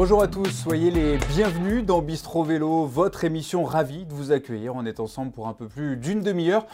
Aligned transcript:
Bonjour 0.00 0.22
à 0.22 0.28
tous, 0.28 0.48
soyez 0.52 0.92
les 0.92 1.18
bienvenus 1.34 1.84
dans 1.84 2.00
Bistro 2.00 2.44
Vélo, 2.44 2.84
votre 2.84 3.24
émission 3.24 3.64
ravie 3.64 4.04
de 4.04 4.14
vous 4.14 4.30
accueillir. 4.30 4.76
On 4.76 4.86
est 4.86 5.00
ensemble 5.00 5.32
pour 5.32 5.48
un 5.48 5.54
peu 5.54 5.66
plus 5.66 5.96
d'une 5.96 6.20
demi-heure 6.20 6.68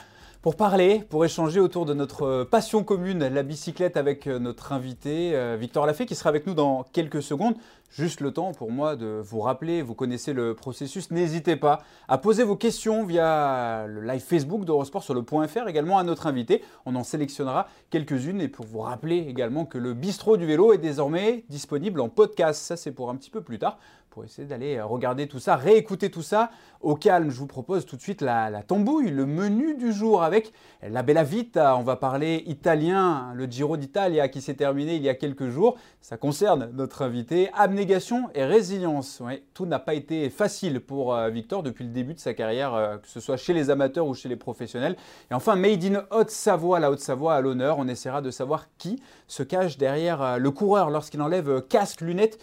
pour 0.45 0.57
parler, 0.57 1.03
pour 1.09 1.25
échanger 1.25 1.59
autour 1.59 1.87
de 1.87 1.95
notre 1.95 2.45
passion 2.45 2.85
commune, 2.85 3.27
la 3.27 3.43
bicyclette, 3.43 3.97
avec 3.97 4.27
notre 4.27 4.73
invité 4.73 5.35
euh, 5.35 5.57
Victor 5.59 5.87
Lafay 5.87 6.05
qui 6.05 6.15
sera 6.15 6.29
avec 6.29 6.47
nous 6.47 6.53
dans 6.53 6.83
quelques 6.93 7.23
secondes. 7.23 7.55
Juste 7.89 8.21
le 8.21 8.31
temps 8.31 8.53
pour 8.53 8.71
moi 8.71 8.95
de 8.95 9.23
vous 9.25 9.41
rappeler, 9.41 9.81
vous 9.81 9.95
connaissez 9.95 10.35
le 10.35 10.55
processus, 10.55 11.11
n'hésitez 11.11 11.57
pas 11.57 11.83
à 12.09 12.19
poser 12.19 12.43
vos 12.43 12.57
questions 12.57 13.07
via 13.07 13.87
le 13.87 14.03
live 14.03 14.21
Facebook 14.21 14.67
d'Eurosport 14.67 15.03
sur 15.03 15.15
le 15.15 15.23
point 15.23 15.49
.fr 15.49 15.67
également 15.67 15.97
à 15.97 16.03
notre 16.03 16.27
invité. 16.27 16.63
On 16.85 16.95
en 16.95 17.05
sélectionnera 17.05 17.69
quelques-unes 17.89 18.43
et 18.43 18.49
pour 18.49 18.67
vous 18.67 18.81
rappeler 18.81 19.19
également 19.29 19.65
que 19.65 19.79
le 19.79 19.95
bistrot 19.95 20.37
du 20.37 20.45
vélo 20.45 20.75
est 20.75 20.79
désormais 20.79 21.45
disponible 21.49 22.03
en 22.03 22.11
podcast. 22.11 22.61
Ça 22.61 22.77
c'est 22.77 22.93
pour 22.93 23.09
un 23.09 23.17
petit 23.17 23.31
peu 23.31 23.41
plus 23.41 23.59
tard 23.59 23.79
pour 24.15 24.25
essayer 24.25 24.47
d'aller 24.47 24.81
regarder 24.81 25.27
tout 25.27 25.41
ça, 25.41 25.57
réécouter 25.57 26.09
tout 26.09 26.23
ça 26.23 26.51
au 26.81 26.95
calme. 26.95 27.31
Je 27.31 27.37
vous 27.37 27.49
propose 27.49 27.85
tout 27.85 27.97
de 27.97 28.01
suite 28.01 28.23
la, 28.23 28.63
tambouille, 28.63 29.11
le 29.11 29.27
menu 29.27 29.75
du 29.75 29.93
jour 29.93 30.23
avec 30.23 30.53
la 30.89 31.03
Bella 31.03 31.25
Vita. 31.25 31.77
On 31.77 31.83
va 31.83 31.97
parler 31.97 32.45
italien, 32.47 33.33
le 33.35 33.47
Giro 33.47 33.77
d'Italia 33.77 34.29
qui 34.29 34.41
s'est 34.41 34.55
terminé 34.55 34.95
il 34.95 35.03
y 35.03 35.09
a 35.09 35.17
quelques 35.17 35.49
jours. 35.49 35.77
Ça 36.01 36.17
concerne 36.17 36.71
notre 36.75 37.03
invité. 37.03 37.51
Abnégation 37.55 38.29
et 38.37 38.45
résilience. 38.45 39.21
tout 39.53 39.67
n'a 39.67 39.81
pas 39.81 39.95
été 39.95 40.31
facile 40.31 40.79
pour 40.79 41.13
euh, 41.13 41.29
Victor 41.31 41.65
depuis 41.65 41.83
le 41.83 41.91
début 41.91 42.15
de 42.15 42.21
sa 42.21 42.35
carrière, 42.35 42.73
euh, 42.75 42.99
que 42.99 43.09
ce 43.09 43.19
soit 43.19 43.37
chez 43.37 43.53
les 43.53 43.69
amateurs 43.69 44.07
ou 44.07 44.15
chez 44.15 44.29
les 44.29 44.37
professionnels. 44.37 44.95
Et 45.33 45.35
enfin, 45.35 45.57
Made 45.57 45.85
in 45.85 46.05
Haute-Savoie, 46.13 46.79
la 46.79 46.93
Haute-Savoie 46.93 47.35
à 47.35 47.41
l'honneur. 47.41 47.79
On 47.81 47.89
essaiera 47.89 48.23
de 48.23 48.31
savoir 48.31 48.69
qui 48.79 49.03
se 49.27 49.43
cache 49.43 49.77
derrière 49.77 50.23
euh, 50.23 50.37
le 50.37 50.53
coureur 50.53 50.91
lorsqu'il 50.91 51.21
enlève 51.21 51.63
casque, 51.63 52.01
lunettes 52.01 52.39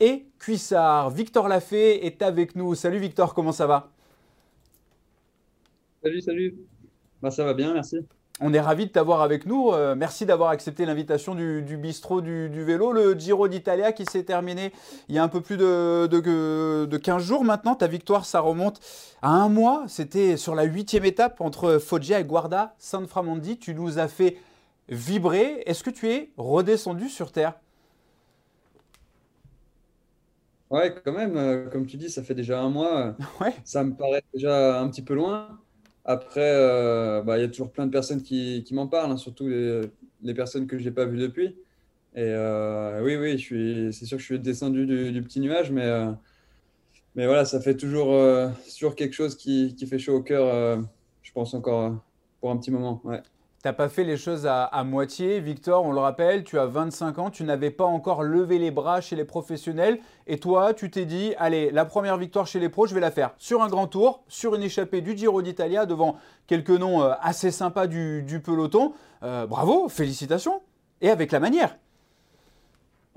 et 0.00 0.26
Cuissard. 0.38 1.10
Victor 1.10 1.48
Lafay 1.48 2.04
est 2.04 2.22
avec 2.22 2.56
nous. 2.56 2.74
Salut 2.74 2.98
Victor, 2.98 3.34
comment 3.34 3.52
ça 3.52 3.66
va? 3.66 3.90
Salut, 6.02 6.20
salut. 6.20 6.54
Bah, 7.22 7.30
ça 7.30 7.44
va 7.44 7.54
bien, 7.54 7.72
merci. 7.72 7.98
On 8.38 8.52
est 8.52 8.60
ravi 8.60 8.86
de 8.86 8.90
t'avoir 8.90 9.22
avec 9.22 9.46
nous. 9.46 9.72
Euh, 9.72 9.94
merci 9.94 10.26
d'avoir 10.26 10.50
accepté 10.50 10.84
l'invitation 10.84 11.34
du, 11.34 11.62
bistrot 11.78 12.20
du, 12.20 12.64
vélo, 12.64 12.92
le 12.92 13.18
Giro 13.18 13.48
d'Italia 13.48 13.92
qui 13.92 14.04
s'est 14.04 14.24
terminé 14.24 14.72
il 15.08 15.14
y 15.14 15.18
a 15.18 15.22
un 15.22 15.28
peu 15.28 15.40
plus 15.40 15.56
de, 15.56 16.06
de, 16.06 16.96
15 16.98 17.22
jours 17.22 17.44
maintenant. 17.44 17.74
Ta 17.74 17.86
victoire, 17.86 18.26
ça 18.26 18.40
remonte 18.40 18.78
à 19.22 19.30
un 19.30 19.48
mois. 19.48 19.84
C'était 19.88 20.36
sur 20.36 20.54
la 20.54 20.64
huitième 20.64 21.06
étape 21.06 21.40
entre 21.40 21.78
Foggia 21.78 22.20
et 22.20 22.24
Guarda 22.24 22.74
San 22.78 23.06
Framondi. 23.06 23.58
Tu 23.58 23.74
nous 23.74 23.98
as 23.98 24.08
fait 24.08 24.36
vibrer. 24.90 25.62
Est-ce 25.64 25.82
que 25.82 25.90
tu 25.90 26.10
es 26.10 26.30
redescendu 26.36 27.08
sur 27.08 27.32
Terre? 27.32 27.54
Ouais, 30.70 30.92
quand 31.04 31.12
même, 31.12 31.36
euh, 31.36 31.68
comme 31.70 31.86
tu 31.86 31.96
dis, 31.96 32.10
ça 32.10 32.22
fait 32.22 32.34
déjà 32.34 32.60
un 32.60 32.70
mois. 32.70 33.16
Ouais. 33.40 33.54
Ça 33.64 33.84
me 33.84 33.94
paraît 33.94 34.22
déjà 34.34 34.80
un 34.80 34.88
petit 34.88 35.02
peu 35.02 35.14
loin. 35.14 35.60
Après, 36.04 36.40
euh, 36.42 37.22
bah, 37.22 37.38
il 37.38 37.42
y 37.42 37.44
a 37.44 37.48
toujours 37.48 37.70
plein 37.72 37.86
de 37.86 37.90
personnes 37.92 38.22
qui, 38.22 38.64
qui 38.64 38.74
m'en 38.74 38.86
parlent, 38.86 39.12
hein, 39.12 39.16
surtout 39.16 39.48
les, 39.48 39.82
les, 40.22 40.34
personnes 40.34 40.66
que 40.66 40.78
je 40.78 40.84
n'ai 40.84 40.90
pas 40.90 41.04
vues 41.04 41.18
depuis. 41.18 41.56
Et 42.14 42.22
euh, 42.22 43.02
oui, 43.04 43.16
oui, 43.16 43.32
je 43.38 43.44
suis, 43.44 43.92
c'est 43.92 44.06
sûr 44.06 44.16
que 44.16 44.22
je 44.22 44.26
suis 44.26 44.38
descendu 44.38 44.86
du, 44.86 45.12
du 45.12 45.22
petit 45.22 45.40
nuage, 45.40 45.70
mais, 45.70 45.86
mais 47.14 47.26
voilà, 47.26 47.44
ça 47.44 47.60
fait 47.60 47.76
toujours, 47.76 48.14
toujours 48.72 48.94
quelque 48.94 49.14
chose 49.14 49.36
qui, 49.36 49.74
qui 49.76 49.86
fait 49.86 49.98
chaud 49.98 50.16
au 50.16 50.22
cœur, 50.22 50.80
je 51.22 51.32
pense 51.32 51.54
encore 51.54 51.96
pour 52.40 52.50
un 52.50 52.56
petit 52.56 52.70
moment. 52.70 53.00
Ouais. 53.04 53.22
Tu 53.66 53.68
n'as 53.68 53.74
pas 53.74 53.88
fait 53.88 54.04
les 54.04 54.16
choses 54.16 54.46
à, 54.46 54.84
moitié. 54.84 55.40
Victor, 55.40 55.84
on 55.84 55.90
le 55.90 55.98
rappelle, 55.98 56.44
tu 56.44 56.56
as 56.56 56.66
25 56.66 57.18
ans, 57.18 57.30
tu 57.30 57.42
n'avais 57.42 57.72
pas 57.72 57.82
encore 57.84 58.22
levé 58.22 58.60
les 58.60 58.70
bras 58.70 59.00
chez 59.00 59.16
les 59.16 59.24
professionnels. 59.24 59.98
Et 60.28 60.38
toi, 60.38 60.72
tu 60.72 60.88
t'es 60.88 61.04
dit, 61.04 61.34
allez, 61.36 61.72
la 61.72 61.84
première 61.84 62.16
victoire 62.16 62.46
chez 62.46 62.60
les 62.60 62.68
pros, 62.68 62.86
je 62.86 62.94
vais 62.94 63.00
la 63.00 63.10
faire 63.10 63.34
sur 63.38 63.64
un 63.64 63.66
grand 63.66 63.88
tour, 63.88 64.22
sur 64.28 64.54
une 64.54 64.62
échappée 64.62 65.00
du 65.00 65.18
Giro 65.18 65.42
d'Italia, 65.42 65.84
devant 65.84 66.16
quelques 66.46 66.70
noms 66.70 67.02
euh, 67.02 67.14
assez 67.20 67.50
sympas 67.50 67.88
du, 67.88 68.40
peloton. 68.44 68.92
Euh, 69.24 69.48
bravo, 69.48 69.88
félicitations. 69.88 70.62
Et 71.00 71.10
avec 71.10 71.32
la 71.32 71.40
manière. 71.40 71.76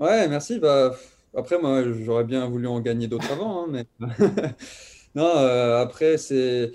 Ouais, 0.00 0.26
merci. 0.26 0.58
Bah, 0.58 0.96
après, 1.32 1.60
moi, 1.60 1.84
j'aurais 1.84 2.24
bien 2.24 2.48
voulu 2.48 2.66
en 2.66 2.80
gagner 2.80 3.06
d'autres 3.06 3.30
avant. 3.30 3.62
Hein, 3.62 3.66
mais... 3.70 3.84
non, 5.14 5.30
euh, 5.36 5.80
après, 5.80 6.18
c'est... 6.18 6.72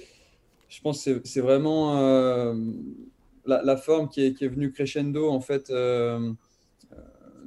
Je 0.69 0.81
pense 0.81 1.03
que 1.03 1.21
c'est 1.25 1.41
vraiment 1.41 2.53
la, 3.45 3.77
forme 3.77 4.09
qui 4.09 4.25
est, 4.25 4.47
venue 4.47 4.71
crescendo 4.71 5.29
en 5.29 5.41
fait 5.41 5.69
euh, 5.69 6.31
euh, 6.91 6.95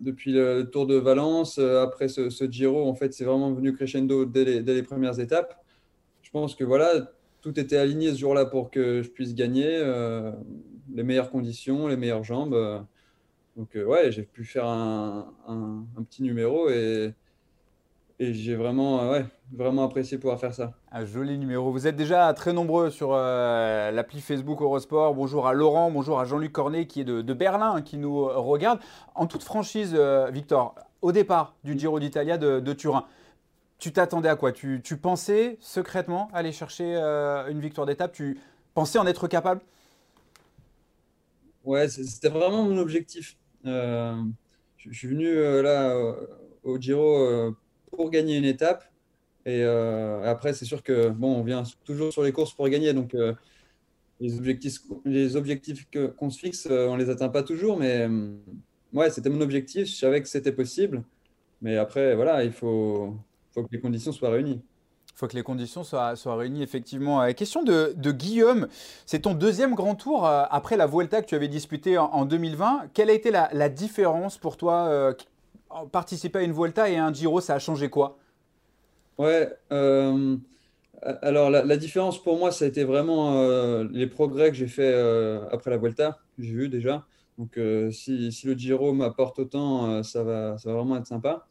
depuis 0.01 0.33
le 0.33 0.69
Tour 0.71 0.87
de 0.87 0.97
Valence, 0.97 1.59
euh, 1.59 1.83
après 1.83 2.09
ce, 2.09 2.51
Giro, 2.51 2.89
en 2.89 2.95
fait, 2.95 3.13
c'est 3.13 3.25
vraiment 3.25 3.53
venu 3.53 3.75
crescendo 3.75 4.25
dès 4.25 4.45
les, 4.45 4.83
premières 4.83 5.19
étapes. 5.21 5.63
Je 6.23 6.31
pense 6.31 6.55
que 6.55 6.65
voilà, 6.65 7.11
tout 7.41 7.59
était 7.59 7.77
aligné 7.77 8.13
ce 8.13 8.19
jour-là 8.19 8.47
pour 8.47 8.71
que 8.71 9.03
je 9.03 9.09
puisse 9.09 9.35
gagner 9.35 9.83
les 10.95 11.03
meilleures 11.03 11.31
conditions, 11.31 11.89
les 11.89 11.97
meilleures 11.97 12.25
jambes. 12.25 12.85
donc 13.57 13.71
ouais, 13.75 14.13
j'ai 14.13 14.25
pu 14.25 14.45
faire 14.45 14.67
un, 14.67 15.33
petit 16.11 16.23
numéro 16.23 16.69
et, 16.69 17.15
et 18.19 18.35
j'ai 18.35 18.57
vraiment, 18.57 19.11
ouais, 19.11 19.25
vraiment 19.53 19.85
apprécié 19.85 20.19
pouvoir 20.19 20.39
faire 20.39 20.55
ça. 20.55 20.73
Un 20.93 21.05
joli 21.05 21.39
numéro. 21.39 21.73
Vous 21.73 21.87
êtes 21.87 21.97
déjà 21.97 22.33
très 22.35 22.53
nombreux 22.53 22.91
sur 22.91 23.11
euh, 23.13 23.91
l'appli 23.91 24.21
Facebook 24.21 24.61
Eurosport. 24.61 25.15
Bonjour 25.15 25.47
à 25.47 25.53
Laurent, 25.53 25.91
bonjour 25.91 26.21
à 26.21 26.25
Jean-Luc 26.25 26.53
Cornet 26.53 26.87
qui 26.87 27.01
est 27.01 27.05
de, 27.05 27.33
Berlin, 27.33 27.83
qui 27.83 27.97
nous 27.97 28.25
regarde. 28.25 28.81
En 29.15 29.27
toute 29.27 29.43
franchise, 29.43 29.95
euh, 29.95 30.31
Victor, 30.31 30.75
au 31.03 31.13
départ 31.13 31.55
du 31.65 31.79
Giro 31.79 31.99
d'Italia 32.01 32.39
de, 32.39 32.73
Turin, 32.73 33.07
tu 33.79 33.93
t'attendais 33.93 34.29
à 34.29 34.37
quoi? 34.37 34.53
Tu, 34.53 34.81
pensais 35.01 35.57
secrètement 35.61 36.29
aller 36.33 36.53
chercher 36.53 36.97
une 37.49 37.61
victoire 37.61 37.87
d'étape? 37.87 38.13
Tu 38.13 38.39
pensais 38.75 38.99
en 38.99 39.07
être 39.07 39.29
capable? 39.29 39.61
Ouais, 41.65 41.89
c'était 41.89 42.29
vraiment 42.29 42.65
mon 42.65 42.79
objectif. 42.79 43.37
je, 43.65 44.23
suis 44.91 45.09
venu 45.09 45.63
là 45.63 45.97
au 46.65 46.79
Giro 46.79 47.55
pour 47.93 48.11
gagner 48.11 48.37
une 48.37 48.45
étape. 48.45 48.85
Et 49.49 49.63
euh, 49.65 50.31
après, 50.31 50.53
c'est 50.53 50.67
sûr 50.67 50.83
que 50.83 51.09
bon, 51.09 51.37
on 51.37 51.43
vient 51.43 51.63
toujours 51.87 52.13
sur 52.13 52.23
les 52.23 52.33
courses 52.33 52.53
pour 52.53 52.69
gagner. 52.69 52.93
Donc, 52.93 53.15
euh, 53.15 53.33
les 54.21 54.37
objectifs, 54.37 54.83
les 55.07 55.31
qu'on 56.19 56.29
se 56.29 56.39
fixe, 56.39 56.69
euh, 56.71 56.87
on 56.89 56.97
les 56.97 57.09
atteint 57.09 57.31
pas 57.31 57.43
toujours. 57.43 57.79
Mais 57.79 58.07
ouais, 58.93 59.09
c'était 59.09 59.31
mon 59.31 59.41
objectif. 59.41 59.89
Je 59.89 59.95
savais 59.95 60.21
que 60.21 60.29
c'était 60.29 60.53
possible. 60.53 61.03
Mais 61.63 61.79
après, 61.79 62.15
voilà, 62.15 62.45
il 62.45 62.53
faut, 62.53 63.17
faut 63.55 63.63
que 63.63 63.71
les 63.73 63.81
conditions 63.81 64.13
soient 64.13 64.29
réunies. 64.29 64.61
Il 65.15 65.19
faut 65.19 65.27
que 65.27 65.35
les 65.35 65.43
conditions 65.43 65.83
soient, 65.83 66.15
réunies, 66.27 66.63
effectivement. 66.63 67.33
question 67.33 67.63
de, 67.63 67.95
de 67.97 68.13
Guillaume, 68.13 68.69
c'est 69.07 69.21
ton 69.21 69.33
deuxième 69.33 69.75
grand 69.75 69.95
tour 69.95 70.27
après 70.27 70.77
la 70.77 70.87
Vuelta 70.87 71.23
que 71.23 71.27
tu 71.27 71.35
avais 71.35 71.49
disputée 71.49 71.97
en, 71.97 72.27
2020. 72.27 72.91
Quelle 72.93 73.09
a 73.09 73.15
été 73.15 73.31
la, 73.31 73.69
différence 73.71 74.37
pour 74.37 74.59
toi 74.59 75.17
participer 75.91 76.41
à 76.41 76.43
une 76.43 76.53
Vuelta 76.53 76.91
et 76.91 76.99
à 76.99 77.07
un 77.07 77.13
Giro, 77.13 77.41
ça 77.41 77.55
a 77.55 77.59
changé 77.59 77.89
quoi? 77.89 78.19
Ouais, 79.19 79.53
euh, 79.73 80.37
alors 81.03 81.51
la, 81.51 81.77
différence 81.77 82.23
pour 82.23 82.39
moi, 82.39 82.53
ça 82.53 82.65
a 82.65 82.69
été 82.69 82.85
vraiment 82.85 83.41
euh, 83.41 83.85
les 83.91 84.07
progrès 84.07 84.51
que 84.51 84.57
j'ai 84.57 84.69
fait 84.69 84.93
euh, 84.95 85.45
après 85.51 85.71
la 85.71 85.77
Vuelta, 85.77 86.19
j'ai 86.39 86.53
vu 86.53 86.69
déjà. 86.69 87.05
Donc 87.37 87.59
si, 87.93 88.33
si, 88.33 88.47
le 88.49 88.55
Giro 88.55 88.93
m'apporte 88.93 89.39
autant, 89.39 90.03
ça, 90.03 90.25
va, 90.25 90.59
ça 90.59 90.71
va 90.71 90.77
vraiment 90.77 90.97
être 90.97 91.07
sympa. 91.07 91.47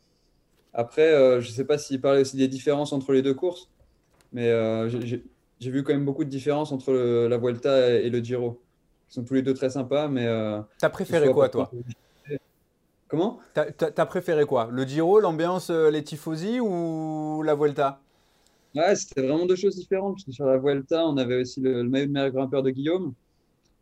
Après, 0.74 1.12
je 1.42 1.48
ne 1.48 1.54
sais 1.54 1.64
pas 1.64 1.78
s'il 1.78 2.02
parlait 2.02 2.22
aussi 2.22 2.36
des 2.36 2.50
différences 2.50 2.92
entre 2.92 3.14
les 3.14 3.22
deux 3.22 3.34
courses, 3.34 3.70
mais 4.34 4.52
j'ai 4.90 5.72
vu 5.72 5.84
quand 5.84 5.94
même 5.94 6.04
beaucoup 6.04 6.26
de 6.26 6.30
différences 6.30 6.74
entre 6.74 6.92
la 6.94 7.38
Vuelta 7.38 7.90
et, 7.90 8.10
le 8.10 8.20
Giro. 8.20 8.62
Ils 9.10 9.14
sont 9.14 9.24
tous 9.24 9.36
les 9.36 9.42
deux 9.42 9.54
très 9.54 9.70
sympas, 9.70 10.10
mais... 10.10 10.28
T'as 10.78 10.90
préféré 10.90 11.32
quoi, 11.32 11.48
toi? 11.48 11.72
Comment? 13.08 13.40
T'as 13.54 14.06
préféré 14.06 14.46
quoi? 14.46 14.70
Le 14.72 14.84
Giro, 14.84 15.20
l'ambiance, 15.20 15.70
euh, 15.70 15.90
les 15.90 16.04
tifosi 16.04 16.60
ou 16.60 17.42
la 17.42 17.56
Vuelta? 17.56 18.02
Ouais, 18.76 18.96
c'était 18.96 19.22
vraiment 19.22 19.46
deux 19.46 19.56
choses 19.56 19.78
différentes. 19.78 20.20
sur 20.30 20.46
la 20.46 20.58
Vuelta, 20.58 21.08
on 21.08 21.16
avait 21.16 21.42
aussi 21.42 21.62
le, 21.62 21.84
meilleur 21.84 22.32
grimpeur 22.32 22.64
de 22.64 22.70
Guillaume. 22.70 23.14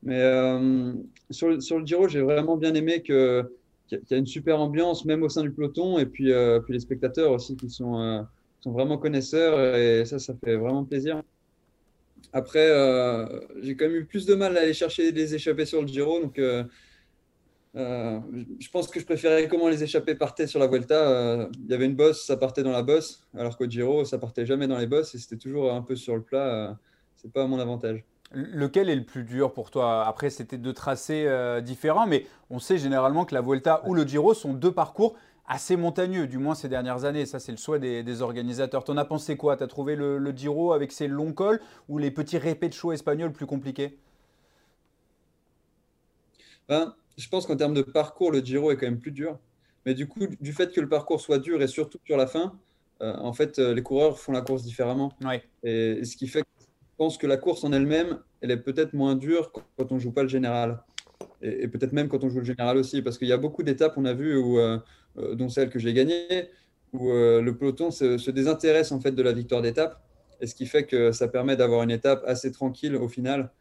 Mais 0.03 0.21
euh, 0.21 0.93
sur, 1.31 1.49
le, 1.49 1.59
sur, 1.59 1.79
le 1.79 1.85
Giro, 1.85 2.07
j'ai 2.07 2.21
vraiment 2.21 2.55
bien 2.55 2.75
aimé 2.75 3.01
qu'il 3.01 3.47
y 3.91 4.13
a 4.13 4.17
une 4.17 4.27
super 4.27 4.59
ambiance, 4.59 5.05
même 5.05 5.23
au 5.23 5.29
sein 5.29 5.41
du 5.41 5.51
peloton. 5.51 5.97
Et 5.97 6.05
puis, 6.05 6.31
euh, 6.31 6.59
puis 6.59 6.73
les 6.73 6.79
spectateurs 6.79 7.31
aussi 7.31 7.55
qui 7.55 7.69
sont, 7.71 8.27
sont 8.61 8.71
vraiment 8.71 8.99
connaisseurs. 8.99 9.75
Et 9.75 10.05
ça, 10.05 10.19
ça 10.19 10.35
fait 10.43 10.55
vraiment 10.55 10.83
plaisir. 10.83 11.23
Après, 12.31 12.67
j'ai 13.61 13.75
quand 13.75 13.85
même 13.85 13.95
eu 13.95 14.05
plus 14.05 14.27
de 14.27 14.35
mal 14.35 14.55
à 14.55 14.61
aller 14.61 14.73
chercher 14.73 15.11
des 15.11 15.33
échappées 15.33 15.65
sur 15.65 15.81
le 15.81 15.87
Giro. 15.87 16.21
Donc, 16.21 16.39
euh, 17.75 18.19
je 18.59 18.69
pense 18.69 18.87
que 18.87 18.99
je 18.99 19.05
préférais 19.05 19.47
comment 19.47 19.67
les 19.67 19.83
échappées 19.83 20.15
partaient 20.15 20.47
sur 20.47 20.59
la 20.59 20.67
Vuelta. 20.67 20.95
Euh, 20.95 21.47
il 21.65 21.71
y 21.71 21.73
avait 21.73 21.85
une 21.85 21.95
bosse, 21.95 22.25
ça 22.25 22.37
partait 22.37 22.63
dans 22.63 22.71
la 22.71 22.83
bosse, 22.83 23.27
alors 23.37 23.57
qu'au 23.57 23.65
Giro, 23.65 24.05
ça 24.05 24.17
partait 24.17 24.45
jamais 24.45 24.67
dans 24.67 24.77
les 24.77 24.87
bosses 24.87 25.13
et 25.15 25.17
c'était 25.17 25.37
toujours 25.37 25.73
un 25.73 25.81
peu 25.81 25.95
sur 25.95 26.15
le 26.15 26.21
plat. 26.21 26.69
Euh, 26.69 26.73
c'est 27.15 27.31
pas 27.31 27.43
à 27.43 27.47
mon 27.47 27.59
avantage. 27.59 28.03
Lequel 28.31 28.89
est 28.89 28.95
le 28.95 29.03
plus 29.03 29.23
dur 29.23 29.53
pour 29.53 29.71
toi? 29.71 30.05
Après, 30.05 30.29
c'était 30.29 30.57
deux 30.57 30.73
tracés 30.73 31.29
différents, 31.63 32.07
mais 32.07 32.25
on 32.49 32.59
sait 32.59 32.77
généralement 32.77 33.23
que 33.23 33.33
la 33.35 33.41
Vuelta 33.41 33.83
ou 33.87 33.93
le 33.93 34.03
Giro 34.03 34.33
sont 34.33 34.53
deux 34.53 34.71
parcours 34.71 35.15
assez 35.47 35.77
montagneux, 35.77 36.27
du 36.27 36.37
moins 36.37 36.55
ces 36.55 36.67
dernières 36.67 37.05
années. 37.05 37.25
Ça, 37.25 37.39
c'est 37.39 37.51
le 37.51 37.57
souhait 37.57 37.79
des, 37.79 38.21
organisateurs. 38.21 38.83
T'en 38.83 38.97
as 38.97 39.05
pensé 39.05 39.37
quoi? 39.37 39.55
T'as 39.57 39.67
trouvé 39.67 39.95
le, 39.95 40.31
Giro 40.35 40.73
avec 40.73 40.91
ses 40.91 41.07
longs 41.07 41.33
cols 41.33 41.61
ou 41.87 41.97
les 41.97 42.11
petits 42.11 42.39
répés 42.39 42.67
de 42.67 42.73
show 42.73 42.91
espagnols 42.91 43.31
plus 43.31 43.45
compliqués? 43.45 43.97
Ben, 46.67 46.95
Je 47.17 47.29
pense 47.29 47.45
qu'en 47.45 47.55
termes 47.55 47.73
de 47.73 47.81
parcours, 47.81 48.31
le 48.31 48.39
Giro 48.39 48.71
est 48.71 48.77
quand 48.77 48.87
même 48.87 48.99
plus 48.99 49.11
dur. 49.11 49.39
Mais 49.85 49.93
du 49.93 50.07
coup, 50.07 50.21
du 50.41 50.53
fait 50.53 50.73
que 50.73 50.81
le 50.81 50.89
parcours 50.89 51.21
soit 51.21 51.39
dur 51.39 51.61
et 51.61 51.67
surtout 51.67 51.99
sur 52.05 52.17
la 52.17 52.27
fin, 52.27 52.59
euh, 53.01 53.13
en 53.17 53.33
fait, 53.33 53.59
euh, 53.59 53.73
les 53.73 53.83
coureurs 53.83 54.19
font 54.19 54.31
la 54.31 54.41
course 54.41 54.63
différemment. 54.63 55.11
Et, 55.63 56.03
ce 56.03 56.15
qui 56.15 56.27
fait 56.27 56.41
que 56.41 56.47
je 56.59 56.65
pense 56.97 57.17
que 57.17 57.27
la 57.27 57.37
course 57.37 57.63
en 57.63 57.71
elle-même, 57.71 58.19
elle 58.41 58.51
est 58.51 58.57
peut-être 58.57 58.93
moins 58.93 59.15
dure 59.15 59.51
quand 59.51 59.91
on 59.91 59.95
ne 59.95 59.99
joue 59.99 60.11
pas 60.11 60.23
le 60.23 60.29
général. 60.29 60.83
Et, 61.41 61.67
peut-être 61.67 61.93
même 61.93 62.07
quand 62.07 62.23
on 62.23 62.29
joue 62.29 62.39
le 62.39 62.45
général 62.45 62.77
aussi, 62.77 63.01
parce 63.01 63.17
qu'il 63.17 63.27
y 63.27 63.33
a 63.33 63.37
beaucoup 63.37 63.63
d'étapes, 63.63 63.93
on 63.97 64.05
a 64.05 64.13
vu, 64.13 64.37
où, 64.37 64.59
euh, 64.59 64.79
dont 65.33 65.49
celle 65.49 65.69
que 65.69 65.79
j'ai 65.79 65.93
gagnée, 65.93 66.49
où 66.93 67.09
le 67.09 67.51
peloton 67.51 67.91
se, 67.91 68.31
désintéresse 68.31 68.91
en 68.91 68.99
fait 69.01 69.11
de 69.11 69.21
la 69.21 69.33
victoire 69.33 69.61
d'étape. 69.61 70.01
Et 70.41 70.47
ce 70.47 70.55
qui 70.55 70.65
fait 70.65 70.85
que 70.85 71.11
ça 71.11 71.27
permet 71.27 71.55
d'avoir 71.55 71.83
une 71.83 71.91
étape 71.91 72.23
assez 72.25 72.51
tranquille 72.51 72.95
au 72.95 73.07
final, 73.07 73.51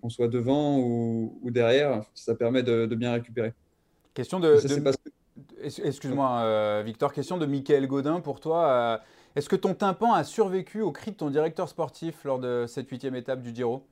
qu'on 0.00 0.10
soit 0.10 0.28
devant 0.28 0.78
ou, 0.78 1.50
derrière, 1.50 2.02
ça 2.14 2.34
permet 2.34 2.62
de, 2.62 2.86
bien 2.94 3.12
récupérer. 3.12 3.52
Question 4.14 4.40
de. 4.40 4.58
Excuse-moi, 5.62 6.40
euh, 6.42 6.82
Victor, 6.84 7.12
question 7.12 7.38
de 7.38 7.46
Michael 7.46 7.86
Godin 7.86 8.20
pour 8.20 8.40
toi. 8.40 8.68
Euh, 8.68 8.98
est-ce 9.36 9.48
que 9.48 9.56
ton 9.56 9.74
tympan 9.74 10.12
a 10.12 10.24
survécu 10.24 10.80
au 10.80 10.92
cri 10.92 11.12
de 11.12 11.16
ton 11.16 11.30
directeur 11.30 11.68
sportif 11.68 12.24
lors 12.24 12.38
de 12.38 12.64
cette 12.66 12.88
huitième 12.88 13.14
étape 13.14 13.42
du 13.42 13.54
Giro? 13.54 13.86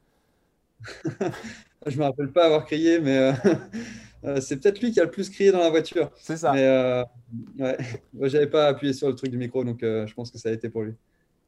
Je 1.87 1.93
ne 1.93 1.99
me 1.99 2.03
rappelle 2.05 2.33
pas 2.33 2.47
avoir 2.47 2.65
crié, 2.65 2.99
mais 2.99 3.33
euh, 4.25 4.41
c'est 4.41 4.61
peut-être 4.61 4.81
lui 4.81 4.91
qui 4.91 5.01
a 5.01 5.05
le 5.05 5.11
plus 5.11 5.31
crié 5.31 5.53
dans 5.53 5.61
la 5.61 5.71
voiture. 5.71 6.11
C'est 6.17 6.37
ça. 6.37 6.53
Mais 6.53 7.63
ouais, 7.63 7.77
j'avais 8.29 8.49
pas 8.49 8.67
appuyé 8.67 8.93
sur 8.93 9.09
le 9.09 9.15
truc 9.15 9.31
du 9.31 9.39
micro, 9.39 9.65
donc 9.65 9.79
je 9.83 10.13
pense 10.15 10.31
que 10.31 10.39
ça 10.39 10.49
a 10.49 10.53
été 10.53 10.69
pour 10.69 10.83
lui. 10.83 10.95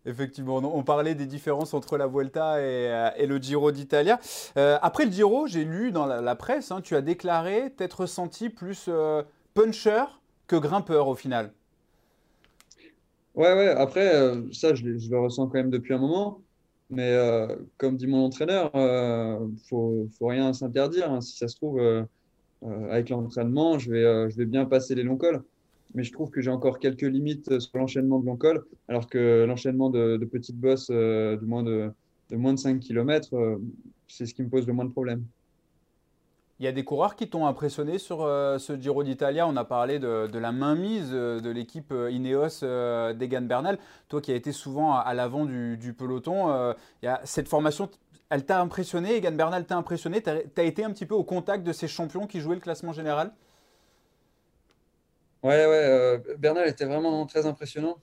Effectivement, 0.06 0.56
on 0.56 0.82
parlait 0.84 1.14
des 1.14 1.26
différences 1.26 1.74
entre 1.74 1.98
la 1.98 2.06
Vuelta 2.06 2.60
et, 2.60 3.26
le 3.26 3.38
Giro 3.38 3.72
d'Italia. 3.72 4.18
après 4.56 5.04
le 5.04 5.12
Giro, 5.12 5.46
j'ai 5.46 5.64
lu 5.64 5.92
dans 5.92 6.06
la, 6.06 6.36
presse, 6.36 6.70
hein, 6.70 6.80
tu 6.80 6.96
as 6.96 7.02
déclaré 7.02 7.72
t'être 7.76 8.00
ressenti 8.02 8.48
plus 8.48 8.88
puncher 9.54 10.04
que 10.46 10.56
grimpeur 10.56 11.08
au 11.08 11.14
final. 11.14 11.52
Ouais, 13.38 13.54
ouais. 13.54 13.68
Après, 13.68 14.14
euh, 14.16 14.42
ça, 14.52 14.74
je, 14.74 14.84
le 14.84 15.18
ressens 15.18 15.46
quand 15.46 15.58
même 15.58 15.70
depuis 15.70 15.94
un 15.94 15.98
moment. 15.98 16.42
Mais 16.90 17.12
euh, 17.12 17.54
comme 17.76 17.96
dit 17.96 18.06
mon 18.08 18.24
entraîneur, 18.24 18.70
il 18.74 18.80
euh, 18.80 19.38
faut, 19.68 20.08
faut, 20.18 20.26
rien 20.26 20.52
s'interdire. 20.52 21.12
Hein. 21.12 21.20
Si 21.20 21.36
ça 21.36 21.46
se 21.46 21.54
trouve, 21.56 21.80
avec 22.90 23.10
l'entraînement, 23.10 23.78
je 23.78 23.92
vais, 23.92 24.30
je 24.30 24.36
vais 24.36 24.46
bien 24.46 24.64
passer 24.64 24.94
les 24.96 25.04
longs 25.04 25.16
cols. 25.16 25.44
Mais 25.94 26.04
je 26.04 26.12
trouve 26.12 26.30
que 26.30 26.40
j'ai 26.40 26.50
encore 26.50 26.78
quelques 26.78 27.02
limites 27.02 27.58
sur 27.60 27.78
l'enchaînement 27.78 28.18
de 28.18 28.26
longs 28.26 28.36
cols, 28.36 28.64
alors 28.88 29.08
que 29.08 29.44
l'enchaînement 29.46 29.90
de, 29.90 30.16
petites 30.30 30.58
bosses 30.58 30.88
de, 30.88 31.40
moins 31.42 31.62
de, 31.62 31.90
de 32.30 32.36
moins 32.36 32.52
de 32.52 32.58
5 32.58 32.80
km, 32.80 33.58
c'est 34.06 34.26
ce 34.26 34.34
qui 34.34 34.42
me 34.42 34.48
pose 34.48 34.66
le 34.66 34.72
moins 34.72 34.84
de 34.84 34.92
problèmes. 34.92 35.24
Il 36.60 36.64
y 36.64 36.68
a 36.68 36.72
des 36.72 36.82
coureurs 36.82 37.14
qui 37.14 37.28
t'ont 37.28 37.46
impressionné 37.46 37.98
sur 37.98 38.22
euh, 38.22 38.58
ce 38.58 38.78
Giro 38.80 39.04
d'Italia? 39.04 39.46
On 39.46 39.56
a 39.56 39.64
parlé 39.64 40.00
de, 40.00 40.38
la 40.38 40.50
mainmise 40.50 41.10
euh, 41.12 41.40
de 41.40 41.50
l'équipe 41.50 41.92
euh, 41.92 42.10
Ineos 42.10 42.64
d'Egan 43.14 43.42
Bernal. 43.42 43.78
Toi 44.08 44.20
qui 44.20 44.32
as 44.32 44.34
été 44.34 44.50
souvent 44.50 44.96
à, 44.96 45.14
l'avant 45.14 45.44
du, 45.44 45.94
peloton, 45.96 46.74
cette 47.24 47.48
formation, 47.48 47.88
elle 48.28 48.44
t'a 48.44 48.60
impressionné? 48.60 49.16
Egan 49.16 49.32
Bernal 49.32 49.66
t'a 49.66 49.76
impressionné? 49.76 50.20
Tu 50.20 50.30
as, 50.30 50.62
été 50.64 50.82
un 50.84 50.90
petit 50.90 51.06
peu 51.06 51.14
au 51.14 51.22
contact 51.22 51.64
de 51.64 51.72
ces 51.72 51.86
champions 51.86 52.26
qui 52.26 52.40
jouaient 52.40 52.56
le 52.56 52.60
classement 52.60 52.92
général? 52.92 53.32
Ouais, 55.42 55.66
ouais. 55.66 56.22
Bernal 56.38 56.68
était 56.68 56.84
vraiment 56.84 57.24
très 57.26 57.46
impressionnant, 57.46 57.98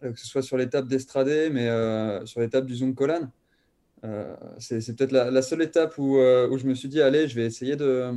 que 0.00 0.14
ce 0.16 0.26
soit 0.26 0.42
sur 0.42 0.56
l'étape 0.56 0.86
d'Estradé, 0.86 1.50
mais 1.50 1.68
sur 2.26 2.40
l'étape 2.40 2.66
du 2.66 2.74
Zoom 2.76 2.94
Colan. 2.94 3.30
Euh, 4.04 4.34
c'est 4.58 4.96
peut-être 4.96 5.12
la, 5.12 5.42
seule 5.42 5.62
étape 5.62 5.96
où, 5.98 6.18
euh, 6.18 6.48
où, 6.48 6.58
je 6.58 6.66
me 6.66 6.74
suis 6.74 6.88
dit, 6.88 7.00
allez, 7.00 7.26
je 7.26 7.34
vais 7.34 7.46
essayer 7.46 7.76
de 7.76 8.12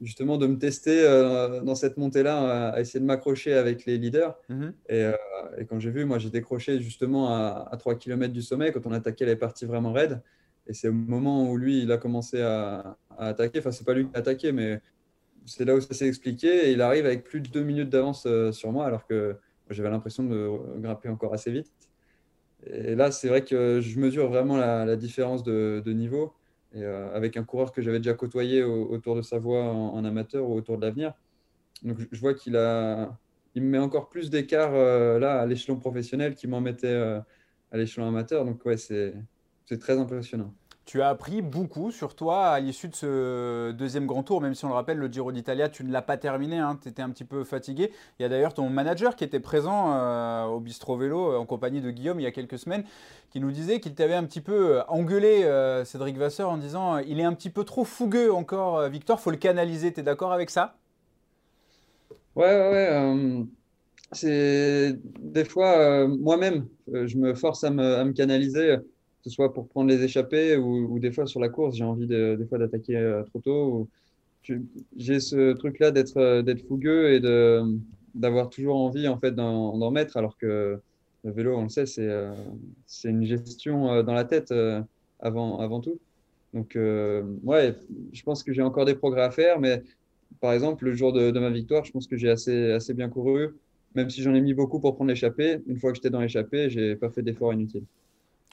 justement 0.00 0.38
de 0.38 0.46
me 0.46 0.56
tester 0.56 1.02
euh, 1.02 1.60
dans 1.60 1.74
cette 1.74 1.98
montée-là, 1.98 2.70
à 2.70 2.80
essayer 2.80 3.00
de 3.00 3.04
m'accrocher 3.04 3.52
avec 3.54 3.84
les 3.84 3.98
leaders. 3.98 4.38
Mhm. 4.48 4.72
Et, 4.88 5.10
et, 5.58 5.64
quand 5.66 5.80
j'ai 5.80 5.90
vu, 5.90 6.04
moi, 6.04 6.18
j'ai 6.18 6.30
décroché 6.30 6.80
justement 6.80 7.34
à, 7.34 7.68
à, 7.70 7.76
3 7.76 7.96
km 7.96 8.32
du 8.32 8.42
sommet, 8.42 8.72
quand 8.72 8.86
on 8.86 8.92
attaquait 8.92 9.26
les 9.26 9.36
parties 9.36 9.66
vraiment 9.66 9.92
raides. 9.92 10.22
Et 10.66 10.74
c'est 10.74 10.88
au 10.88 10.92
moment 10.92 11.50
où 11.50 11.56
lui, 11.56 11.82
il 11.82 11.90
a 11.90 11.98
commencé 11.98 12.40
à, 12.40 12.96
à 13.18 13.28
attaquer. 13.28 13.58
Enfin, 13.58 13.72
c'est 13.72 13.84
pas 13.84 13.94
lui 13.94 14.06
qui 14.06 14.14
a 14.14 14.20
attaqué, 14.20 14.52
mais 14.52 14.80
c'est 15.46 15.64
là 15.64 15.74
où 15.74 15.80
ça 15.80 15.94
s'est 15.94 16.08
expliqué. 16.08 16.68
Et 16.68 16.72
il 16.72 16.80
arrive 16.82 17.06
avec 17.06 17.24
plus 17.24 17.40
de 17.40 17.48
2 17.48 17.62
minutes 17.62 17.90
d'avance 17.90 18.26
sur 18.52 18.72
moi, 18.72 18.86
alors 18.86 19.06
que 19.06 19.36
j'avais 19.70 19.90
l'impression 19.90 20.24
de 20.24 20.58
grimper 20.78 21.08
encore 21.08 21.34
assez 21.34 21.50
vite. 21.50 21.72
Et 22.66 22.94
là, 22.94 23.10
c'est 23.10 23.28
vrai 23.28 23.44
que 23.44 23.80
je 23.80 23.98
mesure 23.98 24.28
vraiment 24.28 24.56
la, 24.56 24.96
différence 24.96 25.42
de, 25.42 25.82
niveau. 25.92 26.34
Et, 26.72 26.84
euh, 26.84 27.12
avec 27.14 27.36
un 27.36 27.44
coureur 27.44 27.72
que 27.72 27.82
j'avais 27.82 27.98
déjà 27.98 28.14
côtoyé 28.14 28.62
autour 28.62 29.16
de 29.16 29.22
sa 29.22 29.38
voie 29.38 29.64
en, 29.64 30.04
amateur 30.04 30.48
ou 30.48 30.54
autour 30.54 30.76
de 30.78 30.86
l'avenir. 30.86 31.14
Donc 31.82 31.98
je 32.10 32.20
vois 32.20 32.34
qu'il 32.34 32.56
a, 32.56 33.18
il 33.54 33.62
me 33.62 33.68
met 33.70 33.78
encore 33.78 34.08
plus 34.08 34.30
d'écart 34.30 34.74
euh, 34.74 35.18
là 35.18 35.40
à 35.40 35.46
l'échelon 35.46 35.76
professionnel 35.76 36.34
qu'il 36.34 36.50
m'en 36.50 36.60
mettait 36.60 36.86
euh, 36.88 37.20
à 37.72 37.76
l'échelon 37.76 38.06
amateur. 38.06 38.44
Donc 38.44 38.64
ouais, 38.64 38.76
c'est 38.76 39.14
très 39.80 39.98
impressionnant. 39.98 40.54
Tu 40.86 41.02
as 41.02 41.08
appris 41.08 41.40
beaucoup 41.40 41.92
sur 41.92 42.16
toi 42.16 42.48
à 42.48 42.58
l'issue 42.58 42.88
de 42.88 42.94
ce 42.96 43.70
deuxième 43.70 44.06
grand 44.06 44.24
tour, 44.24 44.40
même 44.40 44.54
si 44.54 44.64
on 44.64 44.68
le 44.68 44.74
rappelle, 44.74 44.98
le 44.98 45.06
Giro 45.06 45.30
d'Italia, 45.30 45.68
tu 45.68 45.84
ne 45.84 45.92
l'as 45.92 46.02
pas 46.02 46.16
terminé, 46.16 46.58
hein, 46.58 46.78
tu 46.82 46.88
étais 46.88 47.02
un 47.02 47.10
petit 47.10 47.24
peu 47.24 47.44
fatigué. 47.44 47.92
Il 48.18 48.22
y 48.22 48.24
a 48.24 48.28
d'ailleurs 48.28 48.54
ton 48.54 48.68
manager 48.70 49.14
qui 49.14 49.22
était 49.22 49.38
présent 49.38 49.92
euh, 49.94 50.46
au 50.46 50.58
Bistro 50.58 50.96
Vélo 50.96 51.32
euh, 51.32 51.36
en 51.36 51.46
compagnie 51.46 51.80
de 51.80 51.90
Guillaume 51.90 52.18
il 52.18 52.24
y 52.24 52.26
a 52.26 52.32
quelques 52.32 52.58
semaines, 52.58 52.82
qui 53.30 53.38
nous 53.38 53.52
disait 53.52 53.78
qu'il 53.78 53.94
t'avait 53.94 54.14
un 54.14 54.24
petit 54.24 54.40
peu 54.40 54.78
euh, 54.78 54.82
engueulé, 54.88 55.48
Cédric 55.84 56.16
Vasseur, 56.16 56.50
en 56.50 56.56
disant 56.56 56.98
il 56.98 57.20
est 57.20 57.24
un 57.24 57.34
petit 57.34 57.50
peu 57.50 57.62
trop 57.62 57.84
fougueux 57.84 58.32
encore, 58.32 58.88
Victor, 58.88 59.20
faut 59.20 59.30
le 59.30 59.36
canaliser. 59.36 59.92
Tu 59.92 60.00
es 60.00 60.02
d'accord 60.02 60.32
avec 60.32 60.50
ça? 60.50 60.76
Ouais, 62.34 62.46
ouais, 62.46 62.70
ouais. 62.70 63.44
c'est 64.12 64.98
des 65.20 65.44
fois, 65.44 66.08
moi-même, 66.08 66.66
je 66.92 67.16
me 67.16 67.34
force 67.34 67.62
à 67.62 67.70
me, 67.70 68.12
canaliser 68.12 68.78
ce 69.22 69.30
soit 69.30 69.52
pour 69.52 69.68
prendre 69.68 69.88
les 69.90 70.02
échappées 70.02 70.56
ou, 70.56 70.98
des 70.98 71.12
fois 71.12 71.26
sur 71.26 71.40
la 71.40 71.48
course, 71.48 71.76
j'ai 71.76 71.84
envie 71.84 72.06
de, 72.06 72.36
des 72.36 72.46
fois 72.46 72.58
d'attaquer 72.58 72.96
euh, 72.96 73.22
trop 73.24 73.40
tôt. 73.40 73.88
J'ai 74.96 75.20
ce 75.20 75.52
truc-là 75.52 75.90
d'être 75.90 76.16
euh, 76.16 76.56
fougueux 76.68 77.12
et 77.12 77.20
d'avoir 78.14 78.48
toujours 78.48 78.76
envie 78.76 79.08
en 79.08 79.18
fait 79.18 79.32
d'en 79.32 79.90
mettre, 79.90 80.16
alors 80.16 80.36
que 80.38 80.80
le 81.22 81.32
vélo, 81.32 81.56
on 81.56 81.64
le 81.64 81.68
sait, 81.68 81.84
c'est 81.86 82.08
euh, 82.08 82.34
une 83.04 83.24
gestion 83.24 84.02
dans 84.02 84.14
la 84.14 84.24
tête 84.24 84.54
avant 85.20 85.58
avant 85.58 85.80
tout. 85.80 85.98
Donc 86.54 86.76
ouais, 86.76 87.76
je 88.12 88.22
pense 88.22 88.42
que 88.42 88.52
j'ai 88.52 88.62
encore 88.62 88.86
des 88.86 88.94
progrès 88.94 89.22
à 89.22 89.30
faire, 89.30 89.60
mais 89.60 89.82
par 90.40 90.52
exemple 90.52 90.84
le 90.86 90.94
jour 90.94 91.12
de, 91.12 91.30
de 91.30 91.40
ma 91.40 91.50
victoire, 91.50 91.84
je 91.84 91.92
pense 91.92 92.06
que 92.06 92.16
j'ai 92.16 92.30
assez 92.30 92.72
assez 92.72 92.94
bien 92.94 93.08
couru, 93.10 93.50
même 93.94 94.08
si 94.10 94.22
j'en 94.22 94.34
ai 94.34 94.40
mis 94.40 94.54
beaucoup 94.54 94.80
pour 94.80 94.94
prendre 94.96 95.10
l'échappée. 95.10 95.58
Une 95.66 95.78
fois 95.78 95.90
que 95.92 95.96
j'étais 95.96 96.10
dans 96.10 96.20
l'échappée, 96.20 96.70
j'ai 96.70 96.96
pas 96.96 97.10
fait 97.10 97.22
d'efforts 97.22 97.52
inutiles. 97.52 97.84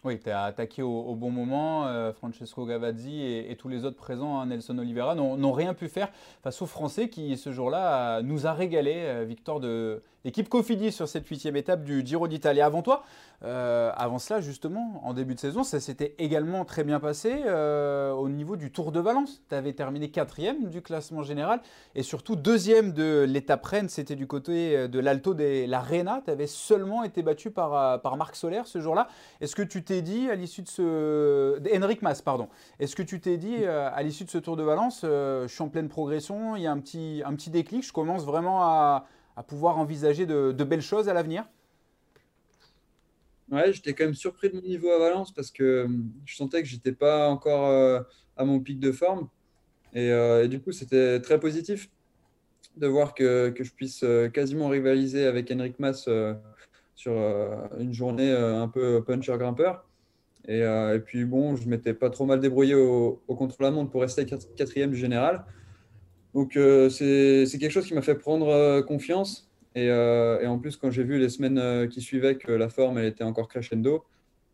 Oui, 0.04 0.20
tu 0.20 0.30
as 0.30 0.44
attaqué 0.44 0.84
au, 0.84 1.16
bon 1.16 1.32
moment. 1.32 1.88
Euh, 1.88 2.14
Francesco 2.14 2.66
Gavazzi 2.66 3.24
et, 3.24 3.56
tous 3.58 3.68
les 3.68 3.84
autres 3.84 3.98
présents, 3.98 4.40
hein, 4.40 4.46
Nelson 4.46 4.78
Oliveira, 4.78 5.16
n'ont 5.16 5.52
rien 5.52 5.74
pu 5.74 5.88
faire 5.88 6.10
face 6.44 6.62
aux 6.62 6.68
Français 6.68 7.10
qui, 7.10 7.36
ce 7.36 7.52
jour-là, 7.52 8.22
nous 8.22 8.46
a 8.46 8.54
régalé. 8.54 8.94
Euh, 8.96 9.26
victoire 9.26 9.60
de 9.60 10.04
l'équipe 10.26 10.50
Cofidis 10.50 10.92
sur 10.92 11.08
cette 11.08 11.28
huitième 11.28 11.56
étape 11.56 11.84
du 11.84 12.06
Giro 12.06 12.28
d'Italie. 12.28 12.62
Avant 12.62 12.82
toi, 12.82 13.04
euh, 13.44 13.92
avant 13.96 14.20
cela, 14.20 14.42
justement, 14.42 15.02
en 15.06 15.14
début 15.14 15.36
de 15.36 15.40
saison, 15.40 15.64
ça 15.64 15.80
s'était 15.80 16.16
également 16.18 16.66
très 16.66 16.84
bien 16.84 17.00
passé 17.00 17.44
au 17.48 18.30
niveau 18.30 18.56
du 18.56 18.72
Tour 18.72 18.92
de 18.92 19.00
Valence. 19.00 19.42
Tu 19.50 19.56
avais 19.56 19.74
terminé 19.74 20.10
quatrième 20.10 20.70
du 20.70 20.82
classement 20.82 21.24
général 21.24 21.62
et 21.96 22.04
surtout 22.04 22.36
deuxième 22.36 22.94
de 22.94 23.26
l'étape 23.28 23.66
Rennes. 23.66 23.90
C'était 23.90 24.16
du 24.16 24.28
côté 24.28 24.88
de 24.88 25.00
l'Alto 25.00 25.34
de 25.34 25.66
la 25.68 25.80
Rena. 25.80 26.22
Tu 26.26 26.32
avais 26.32 26.48
seulement 26.48 27.04
été 27.04 27.22
battu 27.22 27.52
par, 27.52 28.02
par 28.02 28.18
Marc 28.18 28.36
Soler 28.36 28.62
ce 28.66 28.82
jour-là. 28.82 29.08
Est-ce 29.42 29.56
que 29.56 29.62
tu 29.62 29.84
t'es 29.84 30.02
dit 30.02 30.30
à 30.30 30.36
l'issue 30.36 30.62
de 30.62 30.68
ce. 30.68 31.58
Henrik 31.76 32.02
Mas, 32.02 32.22
pardon. 32.22 32.50
Est-ce 32.80 32.96
que 32.96 33.04
tu 33.04 33.20
t'es 33.20 33.38
dit 33.38 33.58
euh, 33.62 33.90
à 33.94 34.04
l'issue 34.04 34.26
de 34.26 34.30
ce 34.30 34.38
Tour 34.38 34.58
de 34.58 34.64
Valence, 34.64 35.02
euh, 35.04 35.48
je 35.48 35.54
suis 35.54 35.64
en 35.64 35.70
pleine 35.70 35.90
progression, 35.90 36.56
il 36.56 36.64
y 36.64 36.68
a 36.68 36.72
un 36.72 36.80
petit, 36.80 37.22
un 37.26 37.34
petit 37.34 37.50
déclic, 37.50 37.86
je 37.86 37.94
commence 37.94 38.26
vraiment 38.26 38.62
à, 38.62 39.06
pouvoir 39.44 39.78
envisager 39.78 40.26
de, 40.26 40.52
belles 40.64 40.82
choses 40.82 41.10
à 41.10 41.14
l'avenir 41.14 41.46
Ouais, 43.50 43.72
j'étais 43.72 43.94
quand 43.94 44.04
même 44.04 44.14
surpris 44.14 44.50
de 44.50 44.56
mon 44.56 44.62
niveau 44.62 44.92
à 44.92 45.00
Valence 45.00 45.34
parce 45.34 45.52
que 45.52 45.64
euh, 45.64 45.88
je 46.26 46.36
sentais 46.36 46.62
que 46.62 46.68
j'étais 46.68 46.92
pas 46.92 47.30
encore 47.30 48.04
à 48.36 48.44
mon 48.44 48.60
pic 48.60 48.80
de 48.80 48.92
forme. 48.92 49.30
Et, 49.94 50.12
du 50.50 50.60
coup, 50.60 50.74
c'était 50.74 51.22
très 51.22 51.40
positif 51.40 51.90
de 52.76 52.88
voir 52.88 53.16
que, 53.16 53.54
je 53.58 53.72
puisse 53.72 54.04
quasiment 54.34 54.68
rivaliser 54.68 55.26
avec 55.26 55.50
Henrik 55.50 55.80
Mas 55.80 56.10
sur 56.96 57.14
une 57.80 57.94
journée 57.94 58.32
un 58.32 58.68
peu 58.68 59.02
puncher-grimpeur. 59.06 59.88
Euh, 60.50 60.96
et, 60.96 61.00
puis 61.00 61.26
bon, 61.26 61.56
je 61.56 61.68
m'étais 61.68 61.94
pas 61.94 62.10
trop 62.10 62.26
mal 62.26 62.40
débrouillé 62.40 62.76
au, 62.76 63.22
contre-la-montre 63.28 63.92
pour 63.92 64.02
rester 64.02 64.26
quatrième 64.26 64.92
du 64.92 64.98
général. 64.98 65.46
Donc 66.34 66.56
euh, 66.56 66.90
c'est 66.90 67.58
quelque 67.60 67.72
chose 67.72 67.88
qui 67.88 67.94
m'a 67.94 68.02
fait 68.02 68.16
prendre 68.16 68.48
euh, 68.50 68.82
confiance. 68.82 69.50
Et, 69.76 69.86
et 69.86 70.48
en 70.48 70.58
plus, 70.58 70.76
quand 70.76 70.90
j'ai 70.90 71.04
vu 71.04 71.20
les 71.20 71.30
semaines 71.30 71.88
qui 71.90 72.02
suivaient 72.02 72.36
que 72.36 72.52
la 72.52 72.68
forme 72.68 72.98
elle 72.98 73.06
était 73.06 73.24
encore 73.24 73.48
crescendo, 73.48 74.04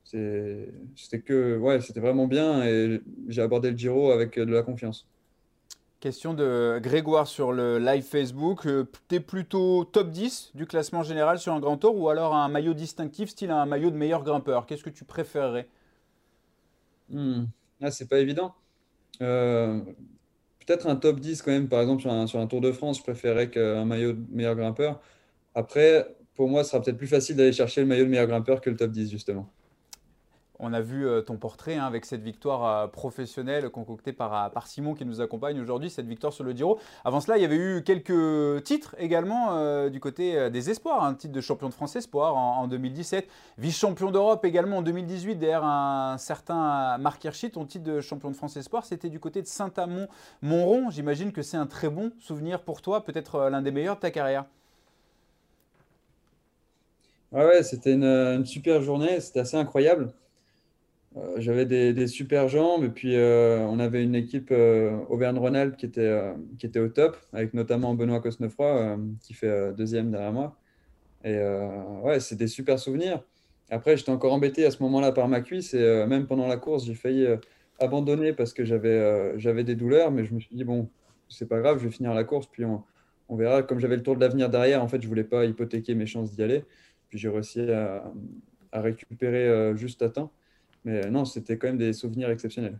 c'était 0.03 1.21
que 1.23 1.57
ouais, 1.57 1.79
c'était 1.79 2.01
vraiment 2.01 2.27
bien 2.27 2.61
et 2.65 3.01
j'ai 3.29 3.41
abordé 3.41 3.71
le 3.71 3.77
Giro 3.77 4.11
avec 4.11 4.37
de 4.37 4.51
la 4.51 4.63
confiance. 4.63 5.07
Question 6.03 6.33
de 6.33 6.81
Grégoire 6.83 7.27
sur 7.27 7.53
le 7.53 7.79
live 7.79 8.03
Facebook. 8.03 8.67
Euh, 8.67 8.83
tu 9.07 9.15
es 9.15 9.19
plutôt 9.21 9.85
top 9.85 10.09
10 10.09 10.51
du 10.53 10.65
classement 10.65 11.01
général 11.01 11.39
sur 11.39 11.53
un 11.53 11.61
grand 11.61 11.77
tour 11.77 11.97
ou 11.97 12.09
alors 12.09 12.35
un 12.35 12.49
maillot 12.49 12.73
distinctif, 12.73 13.29
style 13.29 13.51
un 13.51 13.65
maillot 13.65 13.89
de 13.89 13.95
meilleur 13.95 14.21
grimpeur? 14.21 14.65
Qu'est-ce 14.65 14.83
que 14.83 14.89
tu 14.89 15.05
préférerais? 15.05 15.69
Hmm. 17.09 17.45
ah, 17.81 17.89
C'est 17.89 18.09
pas 18.09 18.19
évident. 18.19 18.53
Euh, 19.21 19.79
peut-être 20.65 20.87
un 20.87 20.95
top 20.95 21.19
10 21.19 21.41
quand 21.41 21.51
même, 21.51 21.67
par 21.69 21.81
exemple, 21.81 22.01
sur 22.01 22.39
un, 22.39 22.47
Tour 22.47 22.61
de 22.61 22.71
France, 22.71 22.97
je 22.99 23.03
préférerais 23.03 23.49
qu'un 23.49 23.85
maillot 23.85 24.13
de 24.13 24.25
meilleur 24.31 24.55
grimpeur. 24.55 25.01
Après, 25.55 26.15
pour 26.35 26.49
moi, 26.49 26.63
ce 26.63 26.71
sera 26.71 26.81
peut-être 26.81 26.97
plus 26.97 27.07
facile 27.07 27.35
d'aller 27.35 27.53
chercher 27.53 27.81
le 27.81 27.87
maillot 27.87 28.05
de 28.05 28.09
meilleur 28.09 28.27
grimpeur 28.27 28.61
que 28.61 28.69
le 28.69 28.75
top 28.77 28.91
10, 28.91 29.11
justement. 29.11 29.51
On 30.65 30.71
a 30.71 30.79
vu 30.79 31.05
euh, 31.05 31.21
ton 31.21 31.35
portrait 31.35 31.75
hein, 31.75 31.83
avec 31.83 32.05
cette 32.05 32.21
victoire 32.21 32.65
euh, 32.65 32.87
professionnelle 32.87 33.69
concoctée 33.69 34.13
par, 34.13 34.45
euh, 34.45 34.47
par, 34.47 34.67
Simon 34.67 34.93
qui 34.93 35.03
nous 35.03 35.19
accompagne 35.19 35.59
aujourd'hui, 35.59 35.89
cette 35.89 36.07
victoire 36.07 36.31
sur 36.31 36.45
le 36.45 36.53
Giro. 36.53 36.79
Avant 37.03 37.19
cela, 37.19 37.37
il 37.37 37.41
y 37.41 37.45
avait 37.45 37.57
eu 37.57 37.83
quelques 37.83 38.63
titres 38.63 38.95
également 38.97 39.89
du 39.89 39.99
côté 39.99 40.49
des 40.49 40.69
espoirs. 40.69 41.03
Un 41.03 41.15
titre 41.15 41.33
de 41.33 41.41
champion 41.41 41.67
de 41.67 41.73
France 41.73 41.97
espoir 41.97 42.35
en, 42.35 42.67
2017, 42.67 43.27
vice-champion 43.57 44.09
d'Europe 44.09 44.45
également 44.45 44.77
en 44.77 44.81
2018 44.81 45.35
derrière 45.35 45.65
un 45.65 46.17
certain 46.17 46.97
Marc 46.97 47.23
Hirschi. 47.25 47.51
Ton 47.51 47.65
titre 47.65 47.83
de 47.83 47.99
champion 47.99 48.31
de 48.31 48.35
France 48.35 48.55
espoir, 48.55 48.85
c'était 48.85 49.09
du 49.09 49.19
côté 49.19 49.41
de 49.41 49.47
Saint-Amand-Montrond. 49.47 50.89
J'imagine 50.91 51.33
que 51.33 51.41
c'est 51.41 51.57
un 51.57 51.67
très 51.67 51.89
bon 51.89 52.13
souvenir 52.19 52.61
pour 52.61 52.81
toi, 52.81 53.03
peut-être 53.03 53.49
l'un 53.49 53.61
des 53.61 53.71
meilleurs 53.71 53.95
de 53.95 54.01
ta 54.01 54.11
carrière. 54.11 54.45
Ouais, 57.33 57.63
c'était 57.63 57.93
une 57.93 58.45
super 58.45 58.81
journée, 58.81 59.19
c'était 59.19 59.41
assez 59.41 59.57
incroyable. 59.57 60.13
Euh, 61.15 61.35
j'avais 61.37 61.65
des, 61.65 62.07
super 62.07 62.47
jambes 62.47 62.83
et 62.83 62.89
puis 62.89 63.15
euh, 63.15 63.59
on 63.59 63.79
avait 63.79 64.03
une 64.03 64.15
équipe 64.15 64.49
euh, 64.51 64.97
Auvergne-Rhône-Alpes 65.09 65.77
qui, 65.77 65.85
était 65.85 66.33
qui 66.57 66.65
était 66.65 66.79
au 66.79 66.87
top, 66.87 67.17
avec 67.33 67.53
notamment 67.53 67.93
Benoît 67.93 68.19
Cosnefroy 68.19 68.97
qui 69.21 69.33
fait 69.33 69.73
deuxième 69.73 70.11
derrière 70.11 70.31
moi. 70.31 70.57
Et 71.23 71.37
ouais, 72.03 72.19
c'est 72.19 72.35
des 72.35 72.47
super 72.47 72.79
souvenirs. 72.79 73.23
Après, 73.69 73.95
j'étais 73.95 74.11
encore 74.11 74.33
embêté 74.33 74.65
à 74.65 74.71
ce 74.71 74.83
moment-là 74.83 75.11
par 75.11 75.27
ma 75.27 75.41
cuisse 75.41 75.73
et 75.73 76.05
même 76.07 76.27
pendant 76.27 76.47
la 76.47 76.57
course, 76.57 76.85
j'ai 76.85 76.95
failli 76.95 77.27
abandonner 77.79 78.33
parce 78.33 78.53
que 78.53 78.65
j'avais 78.65 79.39
j'avais 79.39 79.63
des 79.63 79.75
douleurs, 79.75 80.11
mais 80.11 80.25
je 80.25 80.33
me 80.33 80.39
suis 80.39 80.55
dit, 80.55 80.63
bon, 80.63 80.89
c'est 81.29 81.47
pas 81.47 81.59
grave, 81.59 81.79
je 81.79 81.85
vais 81.85 81.91
finir 81.91 82.13
la 82.13 82.23
course, 82.23 82.47
puis 82.47 82.65
on, 82.65 82.83
verra. 83.35 83.63
Comme 83.63 83.79
j'avais 83.79 83.95
le 83.95 84.03
tour 84.03 84.15
de 84.15 84.21
l'avenir 84.21 84.49
derrière, 84.49 84.83
en 84.83 84.87
fait, 84.87 85.01
je 85.01 85.07
voulais 85.07 85.23
pas 85.23 85.45
hypothéquer 85.45 85.95
mes 85.95 86.05
chances 86.05 86.31
d'y 86.31 86.43
aller. 86.43 86.65
Puis 87.09 87.19
j'ai 87.19 87.29
réussi 87.29 87.61
à 87.71 88.81
récupérer 88.81 89.75
juste 89.77 90.01
à 90.01 90.09
temps. 90.09 90.31
Mais 90.85 91.09
non, 91.09 91.25
c'était 91.25 91.57
quand 91.57 91.67
même 91.67 91.77
des 91.77 91.93
souvenirs 91.93 92.29
exceptionnels. 92.29 92.79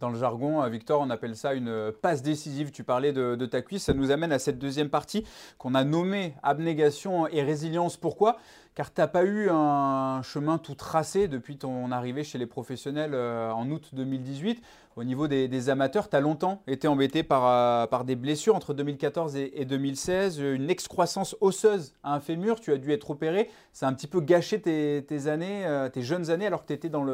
Dans 0.00 0.10
le 0.10 0.18
jargon, 0.18 0.62
euh, 0.62 0.68
Victor, 0.68 1.00
on 1.00 1.10
appelle 1.10 1.36
ça 1.36 1.54
une 1.54 1.92
passe 2.02 2.22
décisive. 2.22 2.72
Tu 2.72 2.82
parlais 2.82 3.12
de, 3.12 3.46
ta 3.46 3.62
cuisse. 3.62 3.84
Ça 3.84 3.94
nous 3.94 4.10
amène 4.10 4.32
à 4.32 4.38
cette 4.38 4.58
deuxième 4.58 4.90
partie 4.90 5.24
qu'on 5.56 5.74
a 5.74 5.84
nommée 5.84 6.34
abnégation 6.42 7.28
et 7.28 7.42
résilience. 7.42 7.96
Pourquoi? 7.96 8.36
Car 8.74 8.92
tu 8.92 9.00
n'as 9.00 9.06
pas 9.06 9.24
eu 9.24 9.48
un 9.50 10.22
chemin 10.22 10.58
tout 10.58 10.74
tracé 10.74 11.28
depuis 11.28 11.56
ton 11.56 11.92
arrivée 11.92 12.24
chez 12.24 12.38
les 12.38 12.46
professionnels 12.46 13.12
euh, 13.14 13.50
en 13.52 13.70
août 13.70 13.90
2018. 13.92 14.62
Au 14.96 15.04
niveau 15.04 15.26
des, 15.26 15.70
amateurs, 15.70 16.08
tu 16.08 16.16
as 16.16 16.20
longtemps 16.20 16.62
été 16.68 16.86
embêté 16.86 17.22
par, 17.22 17.46
euh, 17.46 17.86
par, 17.86 18.04
des 18.04 18.14
blessures 18.14 18.54
entre 18.54 18.74
2014 18.74 19.36
et, 19.36 19.64
2016, 19.64 20.38
une 20.38 20.70
excroissance 20.70 21.36
osseuse 21.40 21.94
à 22.04 22.14
un 22.14 22.20
fémur, 22.20 22.60
tu 22.60 22.72
as 22.72 22.76
dû 22.76 22.92
être 22.92 23.10
opéré. 23.10 23.50
Ça 23.72 23.86
a 23.86 23.90
un 23.90 23.92
petit 23.92 24.06
peu 24.06 24.20
gâché 24.20 24.60
tes, 24.60 25.26
années, 25.28 25.66
euh, 25.66 25.88
tes 25.88 26.02
jeunes 26.02 26.30
années 26.30 26.46
alors 26.46 26.62
que 26.62 26.68
tu 26.68 26.74
étais 26.74 26.88
dans 26.88 27.04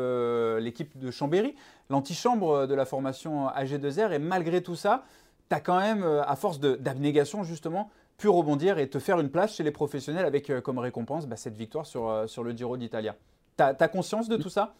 l'équipe 0.58 0.98
de 0.98 1.10
Chambéry, 1.10 1.54
l'antichambre 1.88 2.66
de 2.66 2.74
la 2.74 2.84
formation 2.84 3.48
AG2R. 3.48 4.12
Et 4.12 4.18
malgré 4.18 4.62
tout 4.62 4.76
ça, 4.76 5.04
tu 5.48 5.56
as 5.56 5.60
quand 5.60 5.78
même, 5.78 6.04
à 6.04 6.36
force 6.36 6.60
d'abnégation 6.60 7.44
justement, 7.44 7.90
pu 8.20 8.28
rebondir 8.28 8.78
et 8.78 8.88
te 8.88 8.98
faire 8.98 9.18
une 9.18 9.30
place 9.30 9.56
chez 9.56 9.62
les 9.62 9.70
professionnels 9.70 10.26
avec 10.26 10.50
euh, 10.50 10.60
comme 10.60 10.78
récompense 10.78 11.26
bah, 11.26 11.36
cette 11.36 11.56
victoire 11.56 11.86
sur, 11.86 12.08
euh, 12.08 12.26
sur 12.26 12.44
le 12.44 12.52
Giro 12.52 12.76
d'Italia. 12.76 13.16
Tu 13.56 13.64
as, 13.64 13.88
conscience 13.88 14.28
de 14.28 14.36
tout 14.36 14.50
ça? 14.50 14.74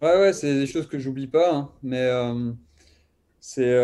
Ouais, 0.00 0.16
ouais, 0.20 0.32
c'est 0.32 0.54
des 0.54 0.66
choses 0.66 0.86
que 0.86 0.98
j'oublie 0.98 1.26
pas, 1.26 1.54
hein. 1.54 1.70
mais 1.82 2.00
euh, 2.00 2.52
c'est 3.40 3.74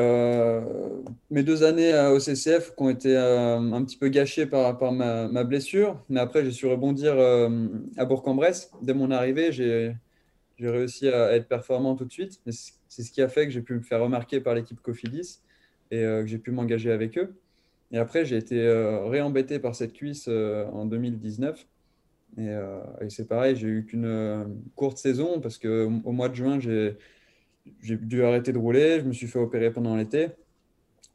mes 1.31 1.43
deux 1.43 1.63
années 1.63 1.95
au 2.09 2.19
CCF 2.19 2.75
qui 2.75 2.83
ont 2.83 2.91
été 2.91 3.17
un 3.17 3.85
petit 3.85 3.97
peu 3.97 4.09
gâchées 4.09 4.47
par, 4.47 4.79
par 4.79 4.93
ma, 4.93 5.45
blessure, 5.45 6.03
mais 6.09 6.19
après 6.19 6.45
j'ai 6.45 6.51
su 6.51 6.67
rebondir 6.67 7.15
à 7.97 8.05
Bourg-en-Bresse. 8.05 8.71
Dès 8.83 8.95
mon 8.95 9.11
arrivée, 9.11 9.53
j'ai 9.53 9.95
réussi 10.59 11.09
à 11.09 11.33
être 11.35 11.47
performant 11.47 11.95
tout 11.95 12.05
de 12.05 12.13
suite. 12.13 12.41
C'est 12.89 13.03
ce 13.03 13.13
qui 13.13 13.23
a 13.23 13.29
fait 13.29 13.45
que 13.47 13.53
j'ai 13.53 13.63
pu 13.63 13.75
me 13.75 13.83
faire 13.83 14.01
remarquer 14.01 14.41
par 14.41 14.55
l'équipe 14.55 14.81
Cofidis 14.81 15.41
et 15.91 16.01
que 16.01 16.27
j'ai 16.27 16.39
pu 16.39 16.51
m'engager 16.51 16.91
avec 16.91 17.17
eux. 17.17 17.35
Et 17.93 17.99
après, 17.99 18.25
j'ai 18.25 18.37
été 18.37 18.61
euh, 18.61 19.07
réembêté 19.07 19.59
par 19.59 19.75
cette 19.75 19.93
cuisse 19.93 20.27
euh, 20.29 20.67
en 20.73 20.85
2019. 20.85 21.67
Euh, 22.39 22.81
et, 23.01 23.11
c'est 23.11 23.27
pareil, 23.27 23.57
j'ai 23.57 23.67
eu 23.67 23.85
qu'une 23.85 24.63
courte 24.77 24.99
saison 24.99 25.41
parce 25.41 25.59
qu'au 25.59 25.91
au 26.05 26.13
mois 26.13 26.29
de 26.29 26.35
juin, 26.35 26.61
j'ai 26.61 26.97
dû 27.83 28.23
arrêter 28.23 28.53
de 28.53 28.59
rouler. 28.59 29.01
Je 29.01 29.05
me 29.05 29.13
suis 29.13 29.27
fait 29.27 29.41
opérer 29.41 29.73
pendant 29.73 29.97
l'été. 29.97 30.29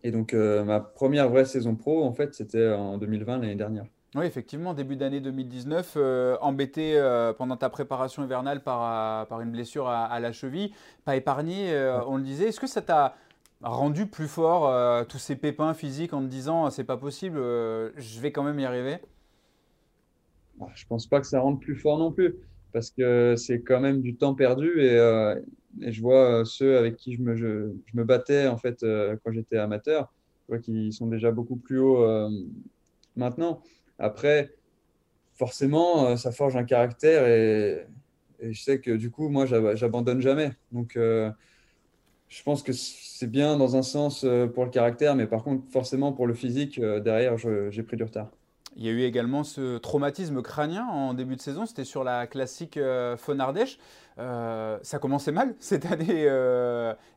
Et 0.03 0.11
donc, 0.11 0.33
ma 0.33 0.79
première 0.79 1.29
vraie 1.29 1.45
saison 1.45 1.75
pro, 1.75 2.03
en 2.03 2.13
fait, 2.13 2.35
c'était 2.35 2.71
en 2.71 2.99
2020, 2.99 3.39
l'année 3.39 3.55
dernière. 3.55 3.85
Oui, 4.13 4.25
effectivement, 4.25 4.75
début 4.75 4.95
d'année 4.95 5.19
2019, 5.19 5.97
embêté 6.41 7.01
pendant 7.39 7.57
ta 7.57 7.69
préparation 7.69 8.23
hivernale 8.23 8.61
par, 8.61 9.25
par 9.25 9.41
une 9.41 9.51
blessure 9.51 9.87
à, 9.87 10.05
à 10.05 10.19
la 10.19 10.31
cheville, 10.31 10.73
pas 11.05 11.15
épargné, 11.15 11.73
on 12.05 12.17
le 12.17 12.23
disait. 12.23 12.49
Est-ce 12.49 12.59
que 12.59 12.67
ça 12.67 12.83
t'a 12.83 13.15
rendu 13.61 14.05
plus 14.05 14.27
fort 14.27 14.67
euh, 14.69 15.03
tous 15.03 15.17
ces 15.17 15.35
pépins 15.35 15.73
physiques 15.73 16.13
en 16.13 16.21
te 16.21 16.27
disant 16.27 16.69
c'est 16.69 16.83
pas 16.83 16.97
possible, 16.97 17.37
euh, 17.37 17.91
je 17.97 18.19
vais 18.19 18.31
quand 18.31 18.43
même 18.43 18.59
y 18.59 18.65
arriver 18.65 18.97
bah, 20.59 20.67
Je 20.75 20.85
pense 20.85 21.07
pas 21.07 21.19
que 21.19 21.27
ça 21.27 21.39
rende 21.39 21.59
plus 21.59 21.75
fort 21.75 21.97
non 21.97 22.11
plus 22.11 22.35
parce 22.73 22.91
que 22.91 23.35
c'est 23.37 23.61
quand 23.61 23.79
même 23.79 24.01
du 24.01 24.15
temps 24.15 24.35
perdu 24.35 24.81
et, 24.81 24.91
euh, 24.91 25.39
je 25.81 26.01
vois 26.01 26.43
ceux 26.45 26.77
avec 26.77 26.95
qui 26.95 27.15
je 27.15 27.21
me, 27.21 27.35
je, 27.35 27.71
me 27.93 28.03
battais 28.03 28.47
en 28.47 28.57
fait 28.57 28.85
quand 29.23 29.31
j'étais 29.31 29.57
amateur, 29.57 30.13
je 30.47 30.53
vois 30.53 30.59
qu'ils 30.59 30.93
sont 30.93 31.07
déjà 31.07 31.31
beaucoup 31.31 31.57
plus 31.57 31.79
hauts 31.79 32.29
maintenant. 33.17 33.61
Après, 33.99 34.53
forcément, 35.33 36.15
ça 36.15 36.31
forge 36.31 36.55
un 36.55 36.63
caractère 36.63 37.27
et, 37.27 37.85
et, 38.39 38.53
je 38.53 38.63
sais 38.63 38.79
que 38.79 38.91
du 38.91 39.11
coup, 39.11 39.27
moi, 39.27 39.45
j'abandonne 39.45 40.21
jamais. 40.21 40.53
Donc, 40.71 40.97
je 42.29 42.43
pense 42.43 42.63
que 42.63 42.73
c'est 42.73 43.29
bien 43.29 43.57
dans 43.57 43.75
un 43.75 43.81
sens 43.81 44.23
euh, 44.23 44.47
pour 44.47 44.65
le 44.65 44.71
caractère, 44.71 45.15
mais 45.15 45.27
par 45.27 45.43
contre, 45.43 45.63
forcément 45.71 46.11
pour 46.11 46.27
le 46.27 46.33
physique, 46.33 46.79
euh, 46.79 46.99
derrière, 46.99 47.37
j'ai 47.37 47.83
pris 47.83 47.97
du 47.97 48.03
retard. 48.03 48.29
Il 48.75 48.83
y 48.83 48.89
a 48.89 48.91
eu 48.91 49.03
également 49.03 49.45
ce 49.45 49.77
traumatisme 49.77 50.41
crânien 50.41 50.85
en 50.85 51.13
début 51.13 51.37
de 51.37 51.41
saison, 51.41 51.65
c'était 51.65 51.85
sur 51.85 52.03
la 52.03 52.27
classique 52.27 52.75
euh, 52.75 53.15
Fonardèche. 53.15 53.77
ça 54.17 54.99
commençait 54.99 55.31
mal 55.31 55.55
cette 55.59 55.85
année, 55.85 56.25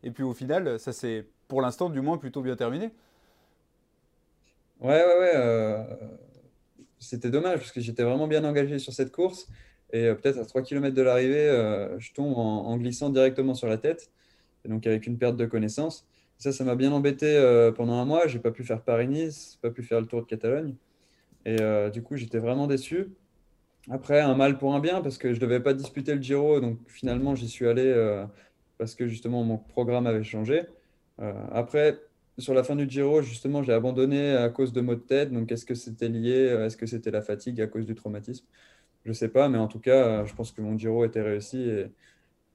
et 0.02 0.10
puis 0.10 0.22
au 0.22 0.34
final, 0.34 0.78
ça 0.78 0.92
s'est 0.92 1.26
pour 1.48 1.62
l'instant 1.62 1.88
du 1.88 2.00
moins 2.00 2.18
plutôt 2.18 2.42
bien 2.42 2.54
terminé. 2.54 2.92
Ouais, 4.80 5.04
ouais, 5.04 5.18
ouais. 5.18 5.86
C'était 7.00 7.30
dommage 7.30 7.58
parce 7.58 7.72
que 7.72 7.80
j'étais 7.80 8.04
vraiment 8.04 8.28
bien 8.28 8.44
engagé 8.44 8.78
sur 8.78 8.92
cette 8.92 9.10
course. 9.10 9.48
Et 9.92 10.12
peut-être 10.14 10.38
à 10.38 10.44
3 10.44 10.62
km 10.62 10.94
de 10.94 11.02
l'arrivée, 11.02 11.48
je 11.98 12.12
tombe 12.12 12.36
en, 12.36 12.76
glissant 12.76 13.08
directement 13.08 13.54
sur 13.54 13.66
la 13.66 13.78
tête 13.78 14.10
donc 14.66 14.86
avec 14.86 15.06
une 15.06 15.18
perte 15.18 15.36
de 15.36 15.46
connaissance. 15.46 16.06
Ça, 16.38 16.52
ça 16.52 16.64
m'a 16.64 16.76
bien 16.76 16.92
embêté 16.92 17.26
euh, 17.36 17.72
pendant 17.72 17.94
un 17.94 18.04
mois. 18.04 18.28
J'ai 18.28 18.38
pas 18.38 18.52
pu 18.52 18.62
faire 18.62 18.82
Paris-Nice, 18.82 19.58
pas 19.60 19.70
pu 19.70 19.82
faire 19.82 20.00
le 20.00 20.06
Tour 20.06 20.22
de 20.22 20.26
Catalogne. 20.26 20.74
Et 21.44 21.60
euh, 21.60 21.90
du 21.90 22.02
coup, 22.02 22.16
j'étais 22.16 22.38
vraiment 22.38 22.68
déçu. 22.68 23.08
Après, 23.90 24.20
un 24.20 24.34
mal 24.34 24.58
pour 24.58 24.74
un 24.74 24.80
bien, 24.80 25.00
parce 25.02 25.18
que 25.18 25.30
je 25.34 25.40
ne 25.40 25.40
devais 25.40 25.60
pas 25.60 25.74
disputer 25.74 26.14
le 26.14 26.22
Giro. 26.22 26.60
Donc 26.60 26.78
finalement, 26.86 27.34
j'y 27.34 27.48
suis 27.48 27.66
allé 27.66 27.84
euh, 27.84 28.24
parce 28.78 28.94
que 28.94 29.08
justement, 29.08 29.44
mon 29.44 29.58
programme 29.58 30.06
avait 30.06 30.24
changé. 30.24 30.62
après, 31.52 31.98
sur 32.38 32.54
la 32.54 32.62
fin 32.62 32.76
du 32.76 32.88
Giro, 32.88 33.22
justement, 33.22 33.62
j'ai 33.64 33.72
abandonné 33.72 34.32
à 34.36 34.48
cause 34.50 34.72
de 34.72 34.80
maux 34.80 34.94
de 34.94 35.00
tête. 35.00 35.32
Donc, 35.32 35.50
est-ce 35.50 35.64
que 35.64 35.74
c'était 35.74 36.08
lié? 36.08 36.56
Est-ce 36.66 36.76
que 36.76 36.86
c'était 36.86 37.10
la 37.10 37.22
fatigue 37.22 37.60
à 37.60 37.66
cause 37.66 37.86
du 37.86 37.94
traumatisme? 37.96 38.46
Je 39.04 39.10
ne 39.10 39.14
sais 39.14 39.28
pas, 39.28 39.48
mais 39.48 39.58
en 39.58 39.68
tout 39.68 39.80
cas, 39.80 40.24
je 40.24 40.34
pense 40.34 40.52
que 40.52 40.60
mon 40.62 40.78
Giro 40.78 41.04
était 41.04 41.22
réussi. 41.22 41.58
Et, 41.62 41.86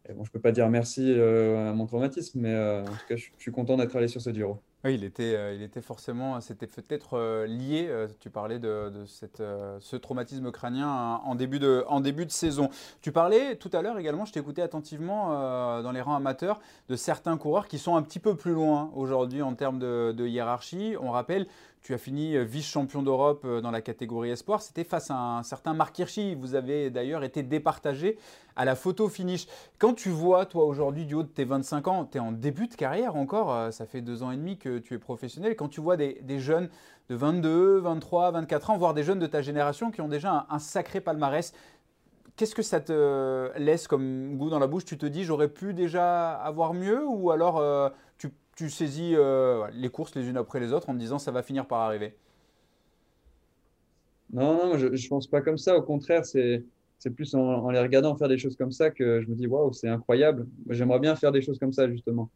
bon, 0.09 0.23
je 0.23 0.29
ne 0.29 0.33
peux 0.33 0.39
pas 0.39 0.51
dire 0.51 0.69
merci 0.69 1.13
à 1.13 1.73
mon 1.73 1.85
traumatisme, 1.85 2.39
mais 2.39 2.55
en 2.55 2.85
tout 2.85 3.07
cas, 3.07 3.15
je, 3.15 3.29
suis 3.37 3.51
content 3.51 3.77
d'être 3.77 3.95
allé 3.95 4.07
sur 4.07 4.21
ce 4.21 4.31
Giro. 4.31 4.59
Oui, 4.85 4.95
il 4.95 5.05
était, 5.05 5.35
euh, 5.35 5.53
il 5.53 5.61
était 5.61 5.81
forcément, 5.81 6.41
c'était 6.41 6.67
peut-être 6.67 7.17
euh, 7.17 7.47
lié, 7.47 7.87
euh, 7.87 8.09
tu 8.19 8.29
parlais 8.29 8.59
de, 8.59 8.91
ce 9.05 9.95
traumatisme 9.95 10.51
crânien 10.51 10.89
hein, 10.89 11.21
en 11.23 11.35
début, 11.35 11.59
de, 11.59 11.85
en 11.87 12.01
début 12.01 12.25
de 12.25 12.31
saison. 12.31 12.69
Tu 12.99 13.13
parlais 13.13 13.55
tout 13.55 13.69
à 13.71 13.81
l'heure 13.81 13.97
également, 13.97 14.25
je 14.25 14.33
t'écoutais 14.33 14.61
attentivement 14.61 15.29
dans 15.81 15.91
les 15.93 16.01
rangs 16.01 16.15
amateurs, 16.15 16.59
de 16.89 16.97
certains 16.97 17.37
coureurs 17.37 17.69
qui 17.69 17.79
sont 17.79 17.95
un 17.95 18.01
petit 18.01 18.19
peu 18.19 18.35
plus 18.35 18.51
loin 18.51 18.91
aujourd'hui 18.93 19.41
en 19.41 19.55
termes 19.55 19.79
de, 19.79 20.11
de 20.11 20.27
hiérarchie. 20.27 20.95
On 20.99 21.11
rappelle 21.11 21.47
tu 21.83 21.93
as 21.93 21.97
fini 21.97 22.37
euh, 22.37 22.43
vice-champion 22.43 23.03
d'Europe 23.03 23.43
euh, 23.43 23.59
dans 23.59 23.69
la 23.69 23.81
catégorie 23.81 24.29
espoir. 24.31 24.61
C'était 24.61 24.85
face 24.85 25.11
à 25.11 25.15
un 25.15 25.43
certain 25.43 25.73
Marc 25.73 25.99
Hirschi. 25.99 26.33
Vous 26.33 26.55
avez 26.55 26.89
d'ailleurs 26.89 27.25
été 27.25 27.43
départagé 27.43 28.17
à 28.55 28.65
la 28.65 28.75
photo 28.75 29.09
finish. 29.09 29.47
Quand 29.79 29.93
tu 29.93 30.09
vois, 30.09 30.45
toi, 30.45 30.65
aujourd'hui, 30.65 31.05
du 31.05 31.15
haut 31.15 31.23
de 31.23 31.27
tes 31.27 31.45
25 31.45 31.87
ans, 31.87 32.05
tu 32.05 32.17
es 32.17 32.21
en 32.21 32.31
début 32.31 32.67
de 32.67 32.75
carrière 32.75 33.15
encore, 33.15 33.53
euh, 33.53 33.71
ça 33.71 33.85
fait 33.85 34.01
deux 34.01 34.23
ans 34.23 34.31
et 34.31 34.37
demi 34.37 34.57
que 34.57 34.79
tu 34.79 34.93
es 34.93 34.99
professionnel. 34.99 35.55
Quand 35.55 35.69
tu 35.69 35.81
vois 35.81 35.97
des, 35.97 36.39
jeunes 36.39 36.69
de 37.09 37.15
22, 37.15 37.79
23, 37.79 38.31
24 38.31 38.69
ans, 38.69 38.77
voire 38.77 38.93
des 38.93 39.03
jeunes 39.03 39.19
de 39.19 39.27
ta 39.27 39.41
génération 39.41 39.91
qui 39.91 40.01
ont 40.01 40.07
déjà 40.07 40.45
un, 40.49 40.59
sacré 40.59 41.01
palmarès, 41.01 41.53
Qu'est-ce 42.35 42.55
que 42.55 42.63
ça 42.63 42.79
te 42.79 43.55
laisse 43.59 43.87
comme 43.87 44.37
goût 44.37 44.49
dans 44.49 44.57
la 44.57 44.65
bouche? 44.65 44.85
Tu 44.85 44.97
te 44.97 45.05
dis 45.05 45.23
j'aurais 45.23 45.49
pu 45.49 45.75
déjà 45.75 46.31
avoir 46.31 46.73
mieux 46.73 47.05
ou 47.05 47.29
alors 47.29 47.61
tu 48.55 48.69
saisis 48.69 49.15
euh, 49.15 49.67
les 49.73 49.89
courses 49.89 50.15
les 50.15 50.27
unes 50.27 50.37
après 50.37 50.59
les 50.59 50.73
autres 50.73 50.89
en 50.89 50.93
te 50.93 50.99
disant 50.99 51.19
ça 51.19 51.31
va 51.31 51.43
finir 51.43 51.65
par 51.65 51.81
arriver? 51.81 52.15
Non, 54.31 54.53
non, 54.53 54.77
je 54.77 54.87
ne 54.87 55.09
pense 55.09 55.27
pas 55.27 55.41
comme 55.41 55.57
ça. 55.57 55.77
Au 55.77 55.81
contraire, 55.81 56.25
c'est 56.25 56.63
plus 57.11 57.35
en, 57.35 57.69
les 57.69 57.79
regardant 57.79 58.15
faire 58.15 58.27
des 58.27 58.37
choses 58.37 58.55
comme 58.55 58.71
ça 58.71 58.91
que 58.91 59.21
je 59.21 59.27
me 59.27 59.35
dis 59.35 59.47
waouh, 59.47 59.73
c'est 59.73 59.89
incroyable. 59.89 60.47
J'aimerais 60.69 60.99
bien 60.99 61.15
faire 61.15 61.31
des 61.31 61.41
choses 61.41 61.59
comme 61.59 61.73
ça, 61.73 61.89
justement. 61.89 62.29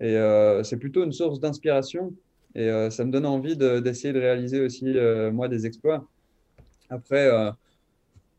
Et 0.00 0.16
euh, 0.16 0.62
c'est 0.62 0.78
plutôt 0.78 1.04
une 1.04 1.12
source 1.12 1.40
d'inspiration. 1.40 2.14
Et 2.54 2.68
euh, 2.68 2.90
ça 2.90 3.04
me 3.04 3.10
donne 3.10 3.26
envie 3.26 3.56
d'essayer 3.56 4.12
de, 4.12 4.20
réaliser 4.20 4.60
aussi, 4.60 4.94
moi, 5.32 5.48
des 5.48 5.66
exploits. 5.66 6.06
Après, 6.90 7.28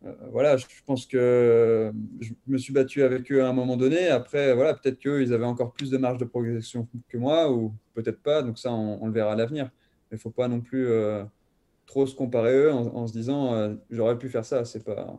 euh, 0.05 0.13
voilà, 0.31 0.57
je 0.57 0.65
pense 0.85 1.05
que 1.05 1.91
je 2.19 2.31
me 2.47 2.57
suis 2.57 2.73
battu 2.73 3.01
avec 3.01 3.31
eux 3.31 3.43
à 3.43 3.49
un 3.49 3.53
moment 3.53 3.75
donné. 3.75 4.07
Après, 4.07 4.53
voilà, 4.53 4.75
peut-être 4.75 4.99
qu'eux, 4.99 5.21
ils 5.21 5.33
avaient 5.33 5.45
encore 5.45 5.73
plus 5.73 5.89
de 5.89 5.97
marge 5.97 6.19
de 6.19 6.25
progression 6.25 6.87
que 7.09 7.17
moi, 7.17 7.51
ou 7.51 7.73
peut-être 7.93 8.21
pas. 8.21 8.43
Donc 8.43 8.59
ça, 8.59 8.71
on, 8.71 9.05
le 9.07 9.11
verra 9.11 9.33
à 9.33 9.35
l'avenir. 9.35 9.71
Mais 10.11 10.17
il 10.17 10.19
faut 10.19 10.29
pas 10.29 10.47
non 10.47 10.61
plus 10.61 10.87
euh, 10.87 11.23
trop 11.87 12.05
se 12.05 12.15
comparer 12.15 12.55
eux 12.55 12.71
en, 12.71 13.07
se 13.07 13.13
disant 13.13 13.55
euh, 13.55 13.73
j'aurais 13.89 14.17
pu 14.17 14.29
faire 14.29 14.45
ça. 14.45 14.63
C'est 14.65 14.83
pas, 14.83 15.17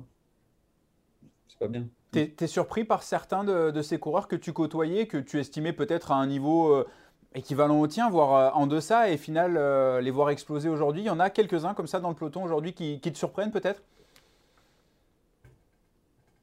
c'est 1.59 1.67
pas 1.67 1.69
bien. 1.69 1.87
Tu 2.13 2.33
es, 2.39 2.47
surpris 2.47 2.85
par 2.85 3.03
certains 3.03 3.45
de, 3.45 3.83
ces 3.83 3.99
coureurs 3.99 4.29
que 4.29 4.37
tu 4.37 4.53
côtoyais, 4.53 5.07
que 5.07 5.19
tu 5.19 5.39
estimais 5.39 5.73
peut-être 5.73 6.13
à 6.13 6.17
un 6.17 6.27
niveau 6.27 6.85
équivalent 7.35 7.79
au 7.81 7.87
tien, 7.87 8.09
voire 8.09 8.57
en 8.57 8.67
deçà, 8.67 9.11
et 9.11 9.17
final 9.19 9.59
les 10.03 10.11
voir 10.11 10.31
exploser 10.31 10.69
aujourd'hui 10.69 11.03
Il 11.03 11.07
y 11.07 11.11
en 11.11 11.21
a 11.21 11.29
quelques-uns 11.29 11.75
comme 11.75 11.87
ça 11.87 12.01
dans 12.01 12.09
le 12.09 12.15
peloton 12.15 12.43
aujourd'hui 12.43 12.73
qui 12.73 13.01
te 13.01 13.19
surprennent 13.19 13.51
peut-être? 13.51 13.83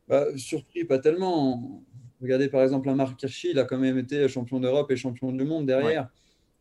Bah, 0.08 0.26
surpris, 0.36 0.84
pas 0.84 1.00
tellement. 1.00 1.82
Regardez 2.22 2.48
par 2.48 2.62
exemple 2.62 2.90
un 2.90 2.96
Marc 2.96 3.22
Hirschi, 3.22 3.50
il 3.52 3.60
a 3.60 3.66
quand 3.66 3.78
même 3.78 3.98
été 3.98 4.28
champion 4.28 4.60
d'Europe 4.60 4.92
et 4.92 4.96
champion 4.96 5.32
du 5.32 5.44
monde 5.44 5.66
derrière. 5.66 6.10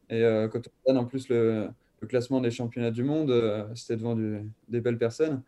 Et 0.09 0.23
euh, 0.23 0.49
quand 0.49 0.61
on 0.67 0.71
regarde 0.85 1.05
en 1.05 1.09
plus 1.09 1.29
le, 1.29 1.71
classement 2.09 2.41
des 2.41 2.51
championnats 2.51 2.91
du 2.91 3.05
monde, 3.05 3.31
euh, 3.31 3.65
c'était 3.75 3.97
devant 3.97 4.17
des 4.17 4.81
belles 4.81 4.99
personnes. 4.99 5.43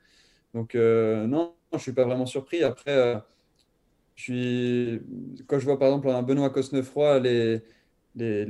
Donc 0.54 0.74
euh, 0.74 1.26
non, 1.26 1.54
je 1.72 1.76
ne 1.76 1.82
suis 1.82 1.92
pas 1.92 2.04
vraiment 2.04 2.26
surpris. 2.26 2.62
Après, 2.62 3.22
je 4.14 4.22
suis, 4.22 5.02
quand 5.46 5.58
je 5.58 5.64
vois 5.64 5.78
par 5.78 5.88
exemple 5.88 6.08
un 6.08 6.22
Benoît 6.22 6.50
Cosnefroy, 6.50 7.18
les, 7.18 7.62
les, 8.16 8.46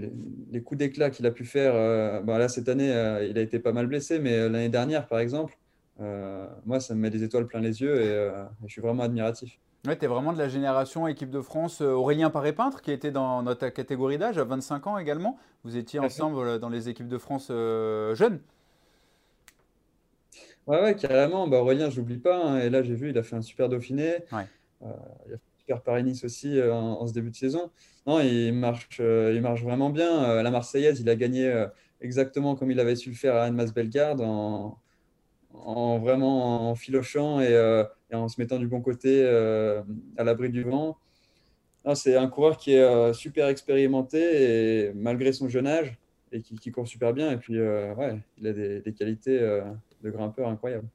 les, 0.53 0.63
coups 0.63 0.79
d'éclat 0.79 1.11
qu'il 1.11 1.27
a 1.27 1.31
pu 1.31 1.45
faire, 1.45 2.23
bah, 2.23 2.39
là 2.39 2.49
cette 2.49 2.69
année, 2.69 2.91
il 3.29 3.39
a 3.39 3.41
été 3.41 3.59
pas 3.59 3.73
mal 3.73 3.87
blessé, 3.87 4.19
mais 4.19 4.49
l'année 4.49 4.69
dernière 4.69 5.09
par 5.09 5.19
exemple, 5.19 5.57
euh, 6.01 6.47
moi, 6.67 6.81
ça 6.81 6.95
me 6.95 7.01
met 7.01 7.11
des 7.11 7.23
étoiles 7.23 7.47
plein 7.47 7.61
les 7.61 7.81
yeux 7.81 8.01
et, 8.01 8.09
euh, 8.09 8.45
je 8.65 8.73
suis 8.73 8.81
vraiment 8.81 9.05
admiratif. 9.05 9.59
Ouais, 9.87 9.97
tu 9.99 10.05
es 10.07 10.09
vraiment 10.09 10.33
de 10.33 10.39
la 10.39 10.49
génération 10.49 11.07
équipe 11.07 11.31
de 11.31 11.41
France. 11.41 11.83
Euh, 11.83 11.93
Aurélien 11.93 12.31
Paré-Peintre, 12.31 12.81
qui 12.81 12.91
était 12.91 13.11
dans 13.11 13.43
notre 13.43 13.69
catégorie 13.69 14.19
d'âge, 14.19 14.39
à 14.39 14.45
25 14.45 14.87
ans 14.87 14.99
également. 14.99 15.39
Vous 15.63 15.77
étiez 15.77 16.01
ensemble 16.01 16.59
dans 16.59 16.69
les 16.69 16.89
équipes 16.89 17.09
de 17.09 17.19
France 17.19 17.49
jeunes. 17.49 18.41
Ouais, 20.67 20.81
ouais, 20.83 20.95
carrément. 20.95 21.47
Bah, 21.47 21.59
Aurélien, 21.59 21.91
je 21.91 22.01
n'oublie 22.01 22.19
pas. 22.19 22.37
Hein. 22.37 22.61
Et 22.61 22.71
là, 22.71 22.83
j'ai 22.83 22.95
vu, 22.95 23.11
il 23.11 23.19
a 23.19 23.23
fait 23.23 23.37
un 23.37 23.43
super 23.43 23.69
Dauphiné. 23.69 24.17
Ouais. 24.33 24.47
il 24.83 25.35
a 25.35 25.37
fait 25.37 25.51
un 25.53 25.59
super 25.59 25.83
Paris-Nice 25.83 26.25
aussi 26.25 26.61
en, 26.63 27.07
ce 27.07 27.13
début 27.13 27.31
de 27.31 27.37
saison. 27.37 27.71
Non, 28.07 28.21
il 28.21 28.53
marche, 28.53 29.01
il 29.01 29.41
marche 29.41 29.63
vraiment 29.63 29.91
bien. 29.91 30.43
la 30.43 30.51
Marseillaise, 30.51 31.01
il 31.01 31.09
a 31.09 31.17
gagné 31.17 31.67
exactement 32.01 32.55
comme 32.55 32.71
il 32.71 32.81
avait 32.81 32.97
su 32.97 33.11
le 33.11 33.15
faire 33.15 33.35
à 33.35 33.45
Annemasse 33.45 33.73
Bellegarde 33.73 34.21
en, 34.21 34.79
en 35.55 35.99
vraiment 35.99 36.71
en 36.71 36.75
filochant 36.75 37.41
euh, 37.41 37.85
et, 38.11 38.15
en 38.15 38.29
se 38.29 38.41
mettant 38.41 38.59
du 38.59 38.67
bon 38.67 38.81
côté 38.81 39.23
euh, 39.25 39.83
à 40.17 40.25
l'abri 40.25 40.51
du 40.51 40.63
vent. 40.63 40.99
C'est 41.95 42.17
un 42.17 42.29
coureur 42.29 42.57
qui 42.57 42.73
est 42.73 42.81
euh, 42.81 43.13
super 43.13 43.49
expérimenté 43.49 44.87
et 44.87 44.93
malgré 44.95 45.33
son 45.33 45.49
jeune 45.49 45.67
âge 45.67 45.99
et 46.33 46.41
qui, 46.41 46.71
court 46.71 46.89
super 46.89 47.13
bien. 47.13 47.31
Et 47.31 47.37
puis, 47.37 47.61
ouais, 47.61 48.19
il 48.39 48.47
a 48.47 48.53
des, 48.53 48.95
qualités 48.97 49.39
de 50.05 50.11
grimpeur 50.11 50.49
incroyables. 50.49 50.87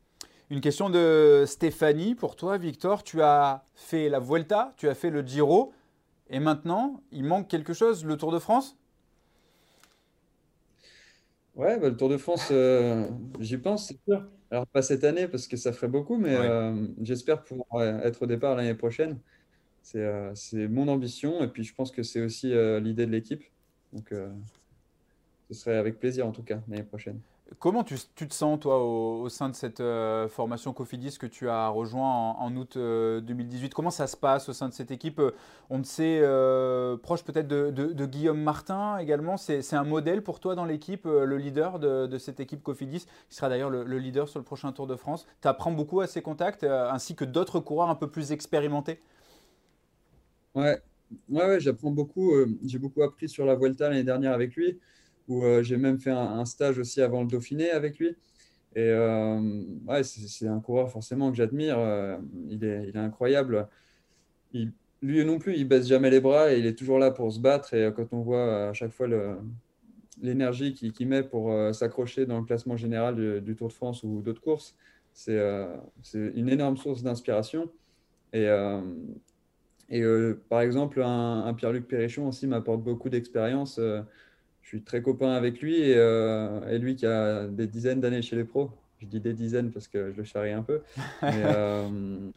Une 0.49 0.61
question 0.61 0.89
de 0.89 1.43
Stéphanie 1.45 2.15
pour 2.15 2.35
toi, 2.35 2.57
Victor. 2.57 3.03
Tu 3.03 3.21
as 3.21 3.65
fait 3.75 4.07
la 4.07 4.19
Vuelta, 4.19 4.73
tu 4.77 4.87
as 4.87 4.95
fait 4.95 5.09
le 5.09 5.21
Giro, 5.21 5.73
et 6.29 6.39
maintenant, 6.39 7.01
il 7.11 7.23
manque 7.23 7.47
quelque 7.47 7.73
chose, 7.73 8.05
le 8.05 8.15
Tour 8.15 8.31
de 8.31 8.39
France? 8.39 8.77
Ouais, 11.55 11.77
bah, 11.79 11.89
le 11.89 11.97
Tour 11.97 12.09
de 12.09 12.17
France, 12.17 12.51
j'y 13.39 13.57
pense, 13.57 13.87
c'est 13.87 13.99
sûr. 14.07 14.25
Alors, 14.51 14.65
pas 14.65 14.81
cette 14.81 15.03
année 15.03 15.27
parce 15.27 15.47
que 15.47 15.57
ça 15.57 15.71
ferait 15.73 15.87
beaucoup, 15.87 16.17
mais 16.17 16.35
euh, 16.35 16.87
j'espère 17.01 17.43
pouvoir 17.43 17.83
être 18.03 18.23
au 18.23 18.25
départ 18.25 18.55
l'année 18.55 18.73
prochaine. 18.73 19.19
Euh, 19.95 20.31
c'est 20.33 20.67
mon 20.67 20.87
ambition 20.87 21.41
et 21.41 21.47
puis 21.47 21.63
je 21.63 21.73
pense 21.73 21.91
que 21.91 22.03
c'est 22.03 22.21
aussi 22.21 22.53
euh, 22.53 22.79
l'idée 22.79 23.05
de 23.05 23.11
l'équipe. 23.11 23.43
Donc, 23.93 24.13
ce 25.49 25.53
serait 25.53 25.77
avec 25.77 25.99
plaisir 25.99 26.25
en 26.27 26.31
tout 26.31 26.43
cas 26.43 26.61
l'année 26.67 26.83
prochaine. 26.83 27.19
Comment 27.57 27.83
tu, 27.83 27.95
te 27.97 28.33
sens, 28.33 28.59
toi, 28.59 28.77
au, 28.83 29.27
sein 29.27 29.49
de 29.49 29.55
cette 29.55 29.79
euh, 29.79 30.27
formation 30.27 30.71
Cofidis 30.71 31.17
que 31.17 31.25
tu 31.25 31.49
as 31.49 31.67
rejoint 31.69 32.35
en, 32.37 32.55
août 32.55 32.77
2018 32.77 33.65
euh, 33.65 33.69
Comment 33.73 33.89
ça 33.89 34.05
se 34.05 34.15
passe 34.15 34.49
au 34.49 34.53
sein 34.53 34.69
de 34.69 34.73
cette 34.73 34.91
équipe? 34.91 35.17
Euh, 35.19 35.31
On 35.71 35.81
te 35.81 35.87
sait 35.87 36.19
proche 37.01 37.23
peut-être 37.23 37.47
de, 37.47 38.05
Guillaume 38.05 38.41
Martin 38.41 38.99
également. 38.99 39.37
C'est 39.37 39.73
un 39.73 39.83
modèle 39.83 40.21
pour 40.21 40.39
toi 40.39 40.53
dans 40.53 40.65
l'équipe, 40.65 41.05
le 41.05 41.37
leader 41.37 41.79
de, 41.79 42.17
cette 42.19 42.39
équipe 42.39 42.61
Cofidis, 42.61 43.07
qui 43.29 43.35
sera 43.35 43.49
d'ailleurs 43.49 43.71
le, 43.71 43.97
leader 43.97 44.29
sur 44.29 44.39
le 44.39 44.45
prochain 44.45 44.71
Tour 44.71 44.85
de 44.85 44.95
France? 44.95 45.25
Tu 45.41 45.47
apprends 45.47 45.71
beaucoup 45.71 46.01
à 46.01 46.07
ses 46.07 46.21
contacts, 46.21 46.63
ainsi 46.63 47.15
que 47.15 47.25
d'autres 47.25 47.59
coureurs 47.59 47.89
un 47.89 47.95
peu 47.95 48.09
plus 48.09 48.31
expérimentés? 48.31 49.01
Ouais, 50.53 50.79
ouais, 51.29 51.45
ouais 51.45 51.59
j'apprends 51.59 51.91
beaucoup. 51.91 52.31
J'ai 52.63 52.77
beaucoup 52.77 53.01
appris 53.01 53.27
sur 53.27 53.45
la 53.45 53.55
Vuelta 53.55 53.89
l'année 53.89 54.03
dernière 54.03 54.33
avec 54.33 54.55
lui 54.55 54.79
où 55.29 55.43
euh, 55.45 55.63
j'ai 55.63 55.77
même 55.77 55.99
fait 55.99 56.09
un, 56.09 56.43
stage 56.43 56.79
aussi 56.79 57.01
avant 57.01 57.21
le 57.21 57.27
Dauphiné 57.27 57.69
avec 57.69 57.99
lui. 57.99 58.09
Et 58.75 58.81
euh, 58.81 59.39
ouais, 59.87 60.03
c'est 60.03 60.47
un 60.47 60.59
coureur 60.59 60.91
forcément 60.91 61.31
que 61.31 61.37
j'admire. 61.37 61.77
Euh, 61.77 62.17
il, 62.49 62.63
est, 62.65 62.95
incroyable. 62.97 63.67
Lui 65.01 65.23
non 65.23 65.39
plus, 65.39 65.55
il 65.55 65.67
baisse 65.67 65.87
jamais 65.87 66.09
les 66.09 66.19
bras 66.19 66.51
et 66.51 66.59
il 66.59 66.65
est 66.65 66.77
toujours 66.77 66.99
là 66.99 67.11
pour 67.11 67.31
se 67.31 67.39
battre. 67.39 67.73
Et 67.73 67.93
quand 67.95 68.11
on 68.11 68.21
voit 68.21 68.69
à 68.69 68.73
chaque 68.73 68.91
fois 68.91 69.07
l'énergie 70.21 70.73
qu'il 70.73 71.07
met 71.07 71.23
pour 71.23 71.53
s'accrocher 71.73 72.25
dans 72.25 72.39
le 72.39 72.45
classement 72.45 72.75
général 72.75 73.41
du, 73.41 73.55
Tour 73.55 73.69
de 73.69 73.73
France 73.73 74.03
ou 74.03 74.21
d'autres 74.21 74.41
courses, 74.41 74.75
c'est 75.13 75.39
une 76.13 76.49
énorme 76.49 76.77
source 76.77 77.01
d'inspiration. 77.03 77.71
Et, 78.33 78.47
par 80.49 80.61
exemple, 80.61 81.01
un, 81.01 81.45
un 81.45 81.53
Pierre-Luc 81.53 81.87
Perrichon 81.87 82.27
aussi 82.27 82.45
m'apporte 82.45 82.83
beaucoup 82.83 83.09
d'expérience 83.09 83.79
suis 84.69 84.83
très 84.83 85.01
copain 85.01 85.31
avec 85.31 85.61
lui 85.61 85.93
euh, 85.93 86.61
et, 86.69 86.77
lui 86.77 86.95
qui 86.95 87.07
a 87.07 87.47
des 87.47 87.65
dizaines 87.65 87.99
d'années 88.01 88.21
chez 88.21 88.35
les 88.35 88.43
pros. 88.43 88.69
Je 88.99 89.07
dis 89.07 89.19
des 89.19 89.33
dizaines 89.33 89.71
parce 89.71 89.87
que 89.87 90.11
je 90.11 90.17
le 90.17 90.23
charrie 90.23 90.51
un 90.51 90.61
peu. 90.61 90.81
Mais, 91.23 91.43
euh, 91.45 92.29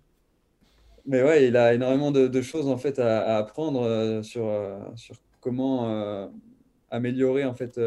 mais 1.04 1.20
ouais, 1.20 1.48
il 1.48 1.56
a 1.56 1.74
énormément 1.74 2.12
de, 2.12 2.42
choses 2.42 2.68
en 2.68 2.76
fait 2.76 3.00
à, 3.00 3.36
apprendre 3.36 3.82
euh, 3.82 4.22
sur, 4.22 4.48
sur 4.94 5.16
comment 5.40 6.30
améliorer 6.90 7.44
en 7.44 7.54
fait 7.54 7.80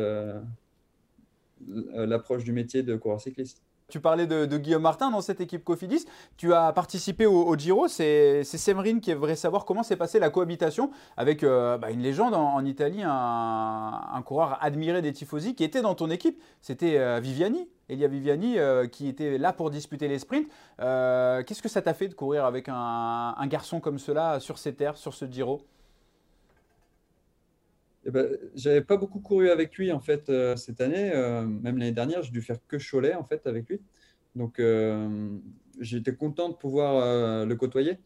l'approche 1.66 2.44
du 2.44 2.52
métier 2.52 2.84
de 2.84 2.98
coureur 2.98 3.22
cycliste. 3.22 3.64
Tu 3.88 4.00
parlais 4.00 4.26
de, 4.26 4.58
Guillaume 4.58 4.82
Martin 4.82 5.12
dans 5.12 5.22
cette 5.22 5.42
équipe 5.42 5.64
Cofidis. 5.64 6.06
Tu 6.38 6.54
as 6.54 6.74
participé 6.74 7.28
au, 7.28 7.56
Giro. 7.56 7.88
C'est 7.88 8.44
Semerin 8.44 9.00
qui 9.00 9.12
aimerait 9.12 9.36
savoir 9.36 9.64
comment 9.64 9.84
s'est 9.84 9.96
passée 9.96 10.18
la 10.18 10.32
cohabitation 10.32 10.90
avec 11.18 11.44
euh, 11.44 11.78
bah, 11.78 11.92
une 11.92 12.02
légende 12.02 12.34
en, 12.34 12.66
Italie, 12.66 13.04
un, 13.04 14.22
coureur 14.26 14.58
admiré 14.62 15.04
des 15.04 15.14
Tifosi 15.14 15.54
qui 15.54 15.64
était 15.64 15.84
dans 15.84 15.94
ton 15.94 16.10
équipe. 16.10 16.42
C'était 16.62 16.98
euh, 16.98 17.20
Viviani, 17.22 17.70
Elia 17.88 18.08
Viviani, 18.08 18.58
euh, 18.58 18.88
qui 18.88 19.08
était 19.08 19.38
là 19.38 19.54
pour 19.54 19.70
disputer 19.70 20.08
les 20.08 20.18
sprints. 20.18 20.48
Qu'est-ce 20.80 21.62
que 21.62 21.70
ça 21.70 21.84
t'a 21.84 21.94
fait 21.94 22.08
de 22.08 22.16
courir 22.16 22.46
avec 22.46 22.70
un 22.70 23.48
garçon 23.48 23.80
comme 23.80 24.00
cela 24.00 24.40
sur 24.40 24.58
ces 24.58 24.74
terres, 24.74 24.98
sur 24.98 25.14
ce 25.14 25.26
Giro? 25.26 25.62
Eh 28.06 28.12
ben, 28.12 28.38
j'avais 28.54 28.82
pas 28.82 28.98
beaucoup 28.98 29.20
couru 29.20 29.50
avec 29.50 29.76
lui 29.78 29.92
en 29.92 30.00
fait 30.00 30.30
euh, 30.30 30.56
cette 30.56 30.80
année, 30.80 31.12
euh, 31.14 31.44
même 31.44 31.78
l'année 31.78 31.92
dernière, 31.92 32.22
j'ai 32.22 32.32
dû 32.32 32.42
faire 32.42 32.58
que 32.68 32.78
Cholet 32.78 33.16
en 33.16 33.24
fait 33.24 33.48
avec 33.48 33.68
lui. 33.68 33.82
Donc 34.36 34.60
euh, 34.60 35.30
j'étais 35.80 36.14
content 36.16 36.50
de 36.50 36.56
pouvoir 36.56 37.46
le 37.46 37.56
côtoyer. 37.56 37.98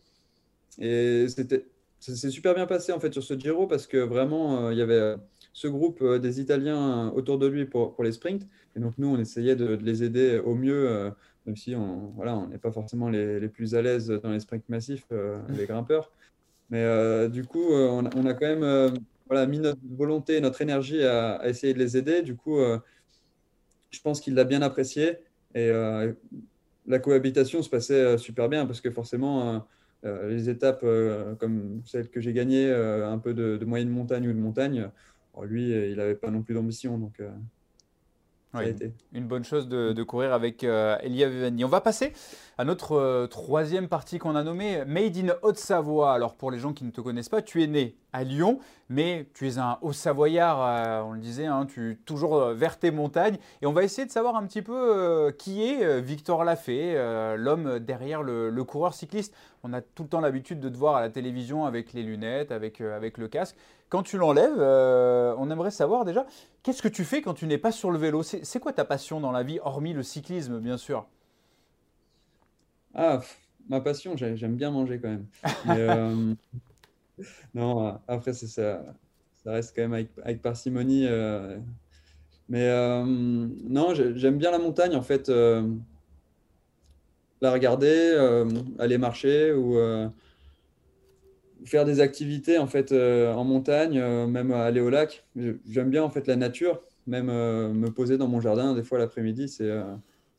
Et 0.80 1.28
c'était, 1.28 1.66
ça 2.00 2.16
s'est 2.16 2.30
super 2.30 2.56
bien 2.56 2.66
passé 2.66 2.94
en 2.94 3.00
fait 3.00 3.12
sur 3.12 3.24
ce 3.24 3.38
Giro 3.38 3.68
parce 3.68 3.88
que 3.88 3.98
vraiment 3.98 4.72
il 4.72 4.78
y 4.78 4.82
avait 4.82 5.16
ce 5.52 5.68
groupe 5.68 6.04
des 6.04 6.40
Italiens 6.40 7.12
autour 7.16 7.38
de 7.38 7.48
lui 7.48 7.66
pour, 7.66 7.94
pour 7.94 8.04
les 8.04 8.14
sprints. 8.14 8.48
Et 8.76 8.80
donc 8.80 8.94
nous 8.98 9.08
on 9.08 9.20
essayait 9.20 9.56
de, 9.56 9.76
les 9.76 10.04
aider 10.04 10.40
au 10.40 10.56
mieux, 10.56 11.12
même 11.46 11.58
si 11.58 11.76
on 11.76 12.14
voilà, 12.16 12.38
on 12.38 12.48
n'est 12.48 12.58
pas 12.58 12.72
forcément 12.72 13.10
les, 13.10 13.40
les, 13.40 13.50
plus 13.50 13.76
à 13.76 13.82
l'aise 13.82 14.08
dans 14.08 14.32
les 14.32 14.40
sprints 14.40 14.70
massifs, 14.70 15.08
les 15.50 15.66
grimpeurs. 15.66 16.12
Mais 16.70 17.28
du 17.30 17.44
coup 17.44 17.74
on, 17.74 18.06
a 18.06 18.34
quand 18.34 18.56
même 18.56 18.94
voilà, 19.30 19.46
mis 19.46 19.60
notre 19.60 19.80
volonté, 19.96 20.42
notre 20.42 20.62
énergie 20.62 21.04
à, 21.04 21.48
essayer 21.48 21.74
de 21.74 21.80
les 21.80 21.96
aider. 21.96 22.24
Du 22.24 22.36
coup, 22.36 22.60
euh, 22.60 22.80
je 23.92 24.02
pense 24.02 24.20
qu'il 24.20 24.34
l'a 24.34 24.44
bien 24.44 24.62
apprécié. 24.62 25.20
Et 25.54 25.70
euh, 25.70 26.12
la 26.88 27.00
cohabitation 27.00 27.62
se 27.62 27.70
passait 27.70 27.94
euh, 27.94 28.18
super 28.18 28.50
bien 28.50 28.66
parce 28.66 28.82
que 28.82 28.90
forcément, 28.90 29.66
les 30.04 30.50
étapes 30.50 30.86
comme 31.40 31.82
celle 31.86 32.10
que 32.10 32.22
j'ai 32.22 32.34
gagnée, 32.34 32.72
un 32.72 33.20
peu 33.20 33.34
de, 33.34 33.64
moyenne 33.66 33.90
montagne 33.90 34.28
ou 34.30 34.34
de 34.34 34.40
montagne, 34.40 34.90
lui, 35.44 35.72
il 35.72 35.98
n'avait 35.98 36.16
pas 36.16 36.32
non 36.32 36.42
plus 36.42 36.56
d'ambition. 36.56 36.98
Donc, 36.98 37.22
une 39.14 39.28
bonne 39.28 39.44
chose 39.44 39.68
de, 39.68 40.04
courir 40.04 40.34
avec 40.34 40.64
euh, 40.64 40.98
Elia 41.04 41.30
Vivani. 41.30 41.64
On 41.66 41.68
va 41.68 41.82
passer 41.82 42.14
à 42.58 42.66
notre 42.66 42.94
euh, 42.94 43.28
troisième 43.28 43.88
partie 43.88 44.18
qu'on 44.18 44.36
a 44.36 44.44
nommée 44.44 44.84
Made 44.86 45.18
in 45.18 45.34
Haute-Savoie. 45.44 46.14
Alors 46.14 46.36
pour 46.36 46.50
les 46.50 46.58
gens 46.58 46.74
qui 46.74 46.84
ne 46.84 46.90
te 46.90 47.00
connaissent 47.00 47.30
pas, 47.30 47.42
tu 47.42 47.62
es 47.64 47.68
né 47.68 47.96
à 48.12 48.24
Lyon, 48.24 48.60
mais 48.90 49.28
tu 49.36 49.48
es 49.48 49.60
un 49.60 49.78
Haut-Savoyard, 49.82 50.62
euh, 50.62 51.02
on 51.04 51.12
le 51.12 51.20
disait, 51.20 51.46
hein, 51.46 51.68
tu 51.68 51.92
es 51.92 51.96
toujours 51.96 52.40
vers 52.50 52.80
tes 52.80 52.90
montagnes. 52.90 53.38
Et 53.62 53.68
on 53.68 53.74
va 53.74 53.84
essayer 53.84 54.08
de 54.08 54.12
savoir 54.12 54.36
un 54.36 54.46
petit 54.48 54.64
peu 54.64 55.32
qui 55.38 55.64
est 55.64 56.02
Victor 56.02 56.44
Lafay, 56.44 57.36
l'homme 57.38 57.78
derrière 57.80 58.24
le, 58.24 58.50
le, 58.50 58.64
coureur 58.64 58.96
cycliste. 58.96 59.36
On 59.64 59.74
a 59.74 59.82
tout 59.82 60.04
le 60.04 60.10
temps 60.10 60.22
l'habitude 60.22 60.60
de 60.60 60.70
te 60.70 60.78
voir 60.78 60.96
à 60.96 61.02
la 61.02 61.10
télévision 61.10 61.66
avec 61.66 61.94
les 61.94 62.04
lunettes, 62.04 62.52
avec, 62.52 62.80
avec 62.82 63.18
le 63.18 63.28
casque. 63.28 63.56
Quand 63.90 64.04
tu 64.04 64.18
l'enlèves, 64.18 64.60
on 64.60 65.52
aimerait 65.52 65.72
savoir 65.72 66.06
déjà 66.06 66.26
Qu'est-ce 66.64 66.82
que 66.82 66.88
tu 66.88 67.04
fais 67.04 67.22
quand 67.22 67.34
tu 67.34 67.48
n'es 67.48 67.58
pas 67.58 67.72
sur 67.72 67.90
le 67.90 67.98
vélo? 67.98 68.22
C'est 68.24 68.60
quoi 68.60 68.74
ta 68.74 68.86
passion 68.86 69.20
dans 69.20 69.32
la 69.32 69.44
vie, 69.44 69.60
hormis 69.64 69.94
le 69.94 70.04
cyclisme, 70.04 70.60
bien 70.60 70.78
sûr? 70.78 71.08
Ah, 72.94 73.22
ma 73.70 73.80
passion, 73.80 74.18
j'aime 74.18 74.56
bien 74.56 74.72
manger 74.72 75.00
quand 75.00 75.10
même. 75.10 75.26
Euh, 75.70 76.34
non, 77.54 78.00
après, 78.08 78.34
ça, 78.34 78.48
ça 78.48 79.52
reste 79.52 79.76
quand 79.76 79.88
même 79.88 80.08
avec, 80.24 80.42
parcimonie. 80.42 81.06
Euh, 81.08 81.58
mais 82.50 82.68
euh, 82.68 83.06
non, 83.06 83.94
j'aime 83.94 84.38
bien 84.38 84.52
la 84.52 84.60
montagne, 84.60 84.96
en 84.96 85.02
fait. 85.02 85.32
La 87.42 87.52
regarder, 87.52 88.46
aller 88.80 88.98
marcher 88.98 89.54
ou 89.54 89.78
faire 91.66 91.86
des 91.86 92.00
activités 92.00 92.58
en 92.58 92.68
fait 92.68 92.92
euh, 92.92 93.34
en 93.34 93.44
montagne, 93.44 94.00
euh, 94.00 94.28
même 94.28 94.52
aller 94.52 94.82
au 94.82 94.90
lac. 94.90 95.26
J'aime 95.36 95.90
bien 95.90 96.04
en 96.04 96.10
fait 96.10 96.28
la 96.28 96.36
nature, 96.36 96.82
même 97.08 97.30
euh, 97.30 97.74
me 97.74 97.90
poser 97.92 98.18
dans 98.18 98.28
mon 98.28 98.40
jardin 98.40 98.74
des 98.74 98.84
fois 98.84 99.00
l'après-midi, 99.00 99.50
c'est 99.50 99.70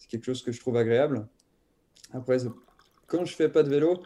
quelque 0.09 0.25
chose 0.25 0.43
que 0.43 0.53
je 0.53 0.61
trouve 0.61 0.77
agréable. 0.77 1.27
Après, 2.13 2.39
quand 3.07 3.25
je 3.25 3.35
fais 3.35 3.49
pas 3.49 3.63
de 3.63 3.69
vélo, 3.69 4.03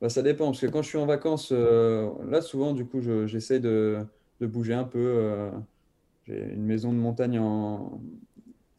bah, 0.00 0.08
ça 0.08 0.22
dépend 0.22 0.46
parce 0.46 0.60
que 0.60 0.66
quand 0.66 0.82
je 0.82 0.88
suis 0.88 0.98
en 0.98 1.06
vacances, 1.06 1.52
là 1.52 2.40
souvent 2.42 2.72
du 2.72 2.84
coup 2.86 3.00
j'essaie 3.26 3.60
de, 3.60 3.98
de, 4.40 4.46
bouger 4.46 4.74
un 4.74 4.84
peu. 4.84 5.50
J'ai 6.26 6.52
une 6.52 6.64
maison 6.64 6.92
de 6.92 6.98
montagne 6.98 7.38
en... 7.38 8.00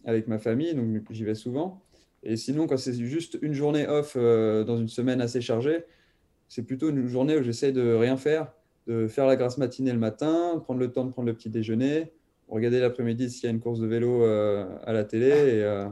avec 0.03 0.27
ma 0.27 0.37
famille, 0.39 0.75
donc 0.75 0.87
j'y 1.11 1.23
vais 1.23 1.35
souvent. 1.35 1.81
Et 2.27 2.35
sinon, 2.35 2.67
quand 2.67 2.77
c'est 2.77 2.93
juste 2.93 3.39
une 3.41 3.53
journée 3.53 3.87
off 3.87 4.15
dans 4.15 4.77
une 4.77 4.89
semaine 4.89 5.21
assez 5.21 5.41
chargée, 5.41 5.85
c'est 6.49 6.63
plutôt 6.63 6.89
une 6.89 7.07
journée 7.07 7.37
où 7.37 7.41
j'essaie 7.41 7.71
de 7.71 7.93
rien 7.93 8.17
faire, 8.17 8.51
de 8.87 9.07
faire 9.07 9.25
la 9.25 9.35
grasse 9.35 9.57
matinée 9.57 9.91
le 9.91 9.99
matin, 9.99 10.61
prendre 10.63 10.79
le 10.79 10.91
temps 10.91 11.05
de 11.05 11.11
prendre 11.11 11.27
le 11.27 11.33
petit 11.33 11.49
déjeuner, 11.49 12.11
regarder 12.47 12.79
l'après-midi 12.79 13.29
s'il 13.29 13.45
y 13.45 13.47
a 13.47 13.51
une 13.51 13.59
course 13.59 13.79
de 13.79 13.87
vélo 13.87 14.23
euh, 14.23 14.65
à 14.85 14.93
la 14.93 15.03
télé 15.03 15.31
euh, 15.33 15.87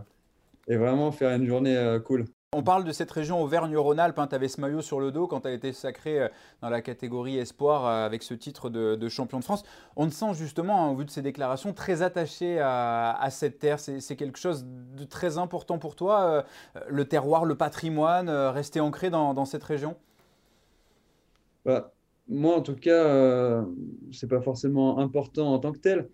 et, 0.68 0.78
vraiment 0.78 1.12
faire 1.12 1.36
une 1.36 1.46
journée 1.46 1.76
euh, 1.76 2.00
cool. 2.00 2.26
On 2.58 2.64
parle 2.64 2.86
de 2.86 2.92
cette 2.92 3.12
région 3.12 3.42
Auvergne-Rhône-Alpes. 3.42 4.18
Hein, 4.18 4.28
tu 4.28 4.36
avais 4.36 4.48
ce 4.48 4.62
maillot 4.62 4.82
sur 4.82 5.00
le 5.00 5.12
dos 5.12 5.28
quand 5.28 5.42
tu 5.42 5.48
as 5.48 5.52
été 5.52 5.74
sacré 5.74 6.30
dans 6.62 6.70
la 6.70 6.82
catégorie 6.82 7.38
Espoir 7.38 7.86
avec 7.86 8.24
ce 8.24 8.34
titre 8.34 8.70
de, 8.70 9.10
champion 9.10 9.40
de 9.40 9.44
France. 9.44 9.64
On 9.96 10.08
te 10.08 10.14
sent 10.14 10.34
justement, 10.34 10.92
au 10.92 10.96
vu 10.96 11.06
de 11.06 11.10
ces 11.12 11.22
déclarations, 11.22 11.74
très 11.74 12.02
attaché 12.02 12.60
à, 12.60 13.28
cette 13.30 13.60
terre. 13.60 13.80
C'est 13.80 14.16
quelque 14.16 14.40
chose 14.40 14.66
de 14.66 15.04
très 15.04 15.38
important 15.38 15.80
pour 15.80 15.96
toi, 15.96 16.46
le 16.88 17.06
terroir, 17.06 17.44
le 17.46 17.56
patrimoine, 17.56 18.30
rester 18.30 18.80
ancré 18.80 19.10
dans 19.10 19.46
cette 19.46 19.64
région? 19.64 19.96
Bah, 21.66 21.92
moi, 22.28 22.56
en 22.56 22.62
tout 22.62 22.76
cas, 22.76 23.06
euh, 23.06 23.64
c'est 24.12 24.30
pas 24.30 24.42
forcément 24.42 25.00
important 25.00 25.54
en 25.54 25.60
tant 25.60 25.72
que 25.72 25.80
tel, 25.80 26.10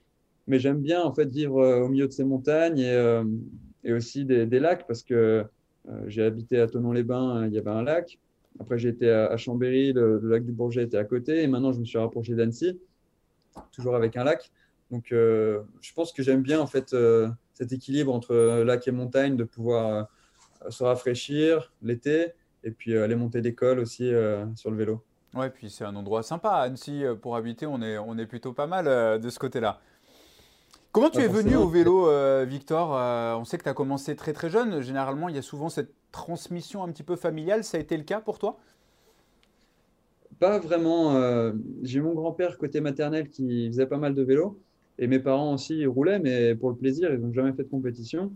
mais 0.48 0.60
j'aime 0.60 0.82
bien 0.82 1.04
en 1.04 1.14
fait 1.14 1.30
vivre 1.30 1.60
euh, 1.60 1.82
au 1.82 1.90
milieu 1.90 2.08
de 2.08 2.12
ces 2.14 2.24
montagnes 2.24 2.80
et, 2.80 2.94
euh, 2.94 3.24
et 3.84 3.94
aussi 3.94 4.26
des, 4.26 4.46
des, 4.46 4.60
lacs 4.60 4.88
parce 4.88 5.04
que 5.04 5.46
j'ai 6.08 6.24
habité 6.24 6.60
à 6.60 6.68
Tonon-les-Bains, 6.68 7.48
il 7.48 7.54
y 7.54 7.58
avait 7.58 7.72
un 7.72 7.84
lac. 7.84 8.20
Après, 8.60 8.86
été 8.86 9.10
à, 9.10 9.36
Chambéry, 9.38 9.94
le, 9.94 10.20
lac 10.24 10.46
du 10.46 10.52
Bourget 10.52 10.84
était 10.84 10.98
à 10.98 11.06
côté, 11.06 11.42
et 11.42 11.48
maintenant 11.48 11.72
je 11.72 11.80
me 11.80 11.86
suis 11.86 11.98
rapproché 11.98 12.36
d'Annecy, 12.36 12.80
toujours 13.72 13.96
avec 13.96 14.18
un 14.18 14.24
lac. 14.24 14.52
Donc, 14.92 15.08
je 15.10 15.94
pense 15.96 16.12
que 16.12 16.22
j'aime 16.22 16.42
bien 16.42 16.60
en 16.60 16.68
fait 16.68 16.96
cet 17.54 17.72
équilibre 17.72 18.14
entre 18.14 18.64
lac 18.64 18.88
et 18.88 18.92
montagne, 18.92 19.38
de 19.38 19.44
pouvoir 19.44 20.10
se 20.70 20.84
rafraîchir 20.84 21.74
l'été 21.82 22.34
et 22.64 22.72
puis 22.72 22.98
aller 22.98 23.16
monter 23.16 23.42
d'école 23.42 23.80
aussi 23.80 24.12
sur 24.56 24.70
le 24.70 24.78
vélo. 24.78 25.02
Ouais, 25.34 25.50
puis 25.50 25.70
c'est 25.70 25.86
un 25.86 25.96
endroit 25.96 26.24
sympa. 26.24 26.56
Annecy, 26.56 27.06
euh, 27.06 27.16
pour 27.16 27.36
habiter, 27.38 27.66
on 27.66 27.82
est, 27.82 27.98
on 27.98 28.18
est 28.18 28.26
plutôt 28.26 28.52
pas 28.52 28.68
mal 28.68 28.88
euh, 28.88 29.18
de 29.18 29.30
ce 29.30 29.40
côté-là. 29.40 29.80
Comment 30.92 31.10
tu 31.10 31.20
es 31.20 31.28
venu 31.28 31.56
au 31.56 31.68
vélo, 31.68 32.08
euh, 32.08 32.46
Victor 32.48 32.92
On 33.40 33.46
sait 33.46 33.58
que 33.58 33.64
tu 33.64 33.70
as 33.70 33.74
commencé 33.74 34.16
très 34.16 34.34
très 34.34 34.50
jeune. 34.50 34.82
Généralement, 34.82 35.30
il 35.30 35.36
y 35.36 35.40
a 35.40 35.42
souvent 35.42 35.70
cette 35.70 35.94
transmission 36.12 36.84
un 36.84 36.90
petit 36.92 37.04
peu 37.04 37.16
familiale. 37.16 37.64
Ça 37.64 37.78
a 37.78 37.80
été 37.80 37.96
le 37.96 38.04
cas 38.04 38.20
pour 38.20 38.40
toi? 38.40 38.58
Pas 40.40 40.60
vraiment. 40.60 41.52
J'ai 41.84 42.02
mon 42.02 42.14
grand-père 42.14 42.58
côté 42.58 42.82
maternel 42.82 43.30
qui 43.30 43.68
faisait 43.68 43.86
pas 43.86 43.98
mal 43.98 44.16
de 44.16 44.22
vélo. 44.22 44.60
Et 45.00 45.08
mes 45.08 45.20
parents 45.20 45.54
aussi 45.54 45.86
roulaient, 45.86 46.20
mais 46.20 46.56
pour 46.56 46.70
le 46.70 46.76
plaisir, 46.76 47.12
ils 47.14 47.20
n'ont 47.20 47.34
jamais 47.34 47.54
fait 47.54 47.64
de 47.64 47.70
compétition. 47.70 48.32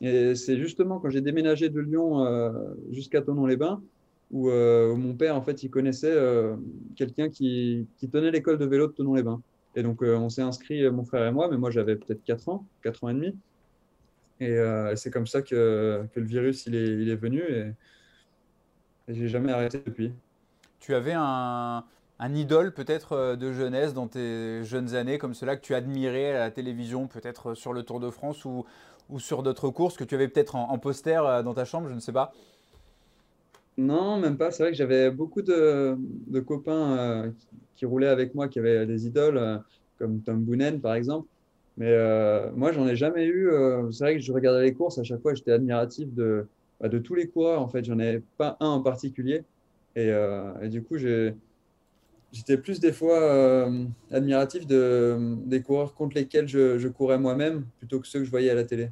Et 0.00 0.34
c'est 0.34 0.56
justement 0.56 0.98
quand 0.98 1.10
j'ai 1.10 1.20
déménagé 1.20 1.68
de 1.68 1.80
Lyon 1.80 2.26
jusqu'à 2.90 3.20
Tonon-les-Bains 3.20 3.82
euh, 4.34 4.92
où, 4.92 4.96
mon 4.96 5.14
père, 5.14 5.36
en 5.36 5.42
fait, 5.42 5.62
il 5.62 5.70
connaissait 5.70 6.10
euh, 6.10 6.56
quelqu'un 6.96 7.28
qui, 7.28 7.86
qui, 7.98 8.08
tenait 8.08 8.30
l'école 8.30 8.58
de 8.58 8.64
vélo 8.64 8.86
de 8.86 8.92
Tonon-les-Bains. 8.92 9.42
Et 9.74 9.82
donc, 9.82 10.02
euh, 10.02 10.16
on 10.16 10.28
s'est 10.28 10.42
inscrit, 10.42 10.88
mon 10.90 11.04
frère 11.04 11.26
et 11.26 11.32
moi, 11.32 11.48
mais 11.50 11.56
moi, 11.56 11.70
j'avais 11.70 11.96
peut-être 11.96 12.22
4 12.24 12.48
ans, 12.48 12.66
4 12.82 13.04
ans 13.04 13.08
et 13.08 13.14
demi. 13.14 13.36
Et 14.40 14.56
c'est 14.96 15.12
comme 15.12 15.28
ça 15.28 15.40
que, 15.40 16.04
que, 16.12 16.18
le 16.18 16.26
virus, 16.26 16.66
il 16.66 16.74
est, 16.74 16.88
il 16.88 17.08
est 17.08 17.16
venu. 17.16 17.42
Et, 17.42 17.72
et 19.06 19.14
j'ai 19.14 19.28
jamais 19.28 19.52
arrêté 19.52 19.80
depuis. 19.86 20.12
Tu 20.80 20.94
avais 20.96 21.14
un, 21.14 21.84
un 22.18 22.34
idole 22.34 22.74
peut-être 22.74 23.36
de 23.36 23.52
jeunesse 23.52 23.94
dans 23.94 24.08
tes 24.08 24.64
jeunes 24.64 24.96
années, 24.96 25.18
comme 25.18 25.34
cela 25.34 25.54
que 25.54 25.60
tu 25.60 25.76
admirais 25.76 26.32
à 26.32 26.40
la 26.40 26.50
télévision, 26.50 27.06
peut-être 27.06 27.54
sur 27.54 27.72
le 27.72 27.84
Tour 27.84 28.00
de 28.00 28.10
France 28.10 28.44
ou, 28.44 28.64
ou 29.10 29.20
sur 29.20 29.44
d'autres 29.44 29.70
courses, 29.70 29.96
que 29.96 30.02
tu 30.02 30.16
avais 30.16 30.26
peut-être 30.26 30.56
en, 30.56 30.70
en, 30.70 30.78
poster 30.78 31.22
dans 31.44 31.54
ta 31.54 31.64
chambre, 31.64 31.88
je 31.88 31.94
ne 31.94 32.00
sais 32.00 32.12
pas? 32.12 32.32
Non, 33.76 34.18
même 34.18 34.36
pas. 34.36 34.50
C'est 34.50 34.62
vrai 34.62 34.72
que 34.72 34.78
j'avais 34.78 35.10
beaucoup 35.10 35.42
de, 35.42 35.96
copains 36.46 36.96
euh, 36.98 37.30
qui, 37.82 37.86
roulaient 37.86 38.06
avec 38.06 38.34
moi, 38.34 38.46
qui 38.46 38.60
avaient 38.60 38.86
des 38.86 39.06
idoles, 39.06 39.36
euh, 39.36 39.58
comme 39.98 40.20
Tom 40.22 40.40
Boonen 40.40 40.80
par 40.80 40.94
exemple. 40.94 41.26
Mais 41.76 41.88
euh, 41.88 42.52
moi, 42.54 42.70
j'en 42.70 42.86
ai 42.86 42.94
jamais 42.94 43.26
eu. 43.26 43.50
c'est 43.90 44.04
vrai 44.04 44.14
que 44.14 44.20
je 44.20 44.32
regardais 44.32 44.62
les 44.62 44.74
courses, 44.74 44.98
à 44.98 45.04
chaque 45.04 45.20
fois, 45.20 45.34
j'étais 45.34 45.52
admiratif 45.52 46.12
de, 46.12 46.46
bah, 46.80 46.88
tous 46.88 47.14
les 47.14 47.26
coureurs. 47.26 47.60
En 47.60 47.68
fait, 47.68 47.84
j'en 47.84 47.98
ai 47.98 48.22
pas 48.36 48.56
un 48.60 48.68
en 48.68 48.82
particulier. 48.82 49.42
Et, 49.96 50.12
du 50.64 50.82
coup, 50.82 50.98
j'étais 50.98 52.58
plus 52.58 52.78
des 52.78 52.92
fois 52.92 53.70
admiratif 54.10 54.66
de, 54.66 55.16
des 55.46 55.62
coureurs 55.62 55.94
contre 55.94 56.16
lesquels 56.16 56.46
je 56.46 56.88
courais 56.88 57.18
moi-même 57.18 57.64
plutôt 57.78 58.00
que 58.00 58.06
ceux 58.06 58.18
que 58.18 58.26
je 58.26 58.30
voyais 58.30 58.50
à 58.50 58.54
la 58.54 58.64
télé. 58.64 58.90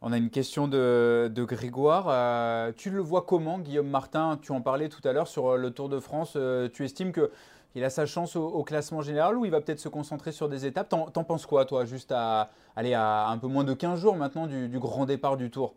On 0.00 0.12
a 0.12 0.16
une 0.16 0.30
question 0.30 0.68
de, 0.68 1.30
Grégoire. 1.36 2.06
Euh, 2.08 2.72
tu 2.76 2.90
le 2.90 3.00
vois 3.00 3.22
comment, 3.22 3.58
Guillaume 3.58 3.88
Martin? 3.88 4.38
Tu 4.40 4.52
en 4.52 4.60
parlais 4.60 4.88
tout 4.88 5.06
à 5.06 5.12
l'heure 5.12 5.26
sur 5.26 5.56
le 5.56 5.70
Tour 5.72 5.88
de 5.88 5.98
France. 5.98 6.34
Euh, 6.36 6.68
tu 6.72 6.84
estimes 6.84 7.12
qu'il 7.12 7.82
a 7.82 7.90
sa 7.90 8.06
chance 8.06 8.36
au, 8.36 8.62
classement 8.62 9.02
général 9.02 9.36
ou 9.36 9.44
il 9.44 9.50
va 9.50 9.60
peut-être 9.60 9.80
se 9.80 9.88
concentrer 9.88 10.30
sur 10.30 10.48
des 10.48 10.66
étapes? 10.66 10.88
T'en, 10.88 11.24
penses 11.24 11.46
quoi, 11.46 11.64
toi, 11.64 11.84
juste 11.84 12.12
à, 12.12 12.50
aller 12.76 12.94
à 12.94 13.28
un 13.28 13.38
peu 13.38 13.48
moins 13.48 13.64
de 13.64 13.74
15 13.74 13.98
jours 13.98 14.14
maintenant 14.14 14.46
du, 14.46 14.78
grand 14.78 15.04
départ 15.04 15.36
du 15.36 15.50
Tour? 15.50 15.74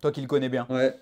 Toi 0.00 0.12
qui 0.12 0.20
le 0.20 0.28
connais 0.28 0.48
bien. 0.48 0.66
Ouais. 0.70 0.94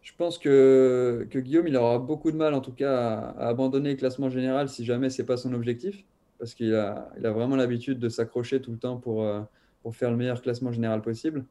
Je 0.00 0.12
pense 0.16 0.38
que, 0.38 1.28
Guillaume, 1.30 1.68
il 1.68 1.76
aura 1.76 1.98
beaucoup 1.98 2.32
de 2.32 2.36
mal, 2.36 2.54
en 2.54 2.62
tout 2.62 2.72
cas, 2.72 3.34
à, 3.38 3.48
abandonner 3.48 3.90
le 3.90 3.96
classement 3.96 4.30
général 4.30 4.70
si 4.70 4.86
jamais 4.86 5.10
ce 5.10 5.20
n'est 5.20 5.26
pas 5.26 5.36
son 5.36 5.52
objectif. 5.52 6.02
Parce 6.38 6.54
qu'il 6.54 6.74
a, 6.74 7.10
vraiment 7.22 7.56
l'habitude 7.56 7.98
de 7.98 8.08
s'accrocher 8.08 8.62
tout 8.62 8.70
le 8.70 8.78
temps 8.78 8.98
euh, 9.06 9.40
pour 9.82 9.94
faire 9.94 10.10
le 10.10 10.16
meilleur 10.16 10.40
classement 10.40 10.72
général 10.72 11.02
possible. 11.02 11.44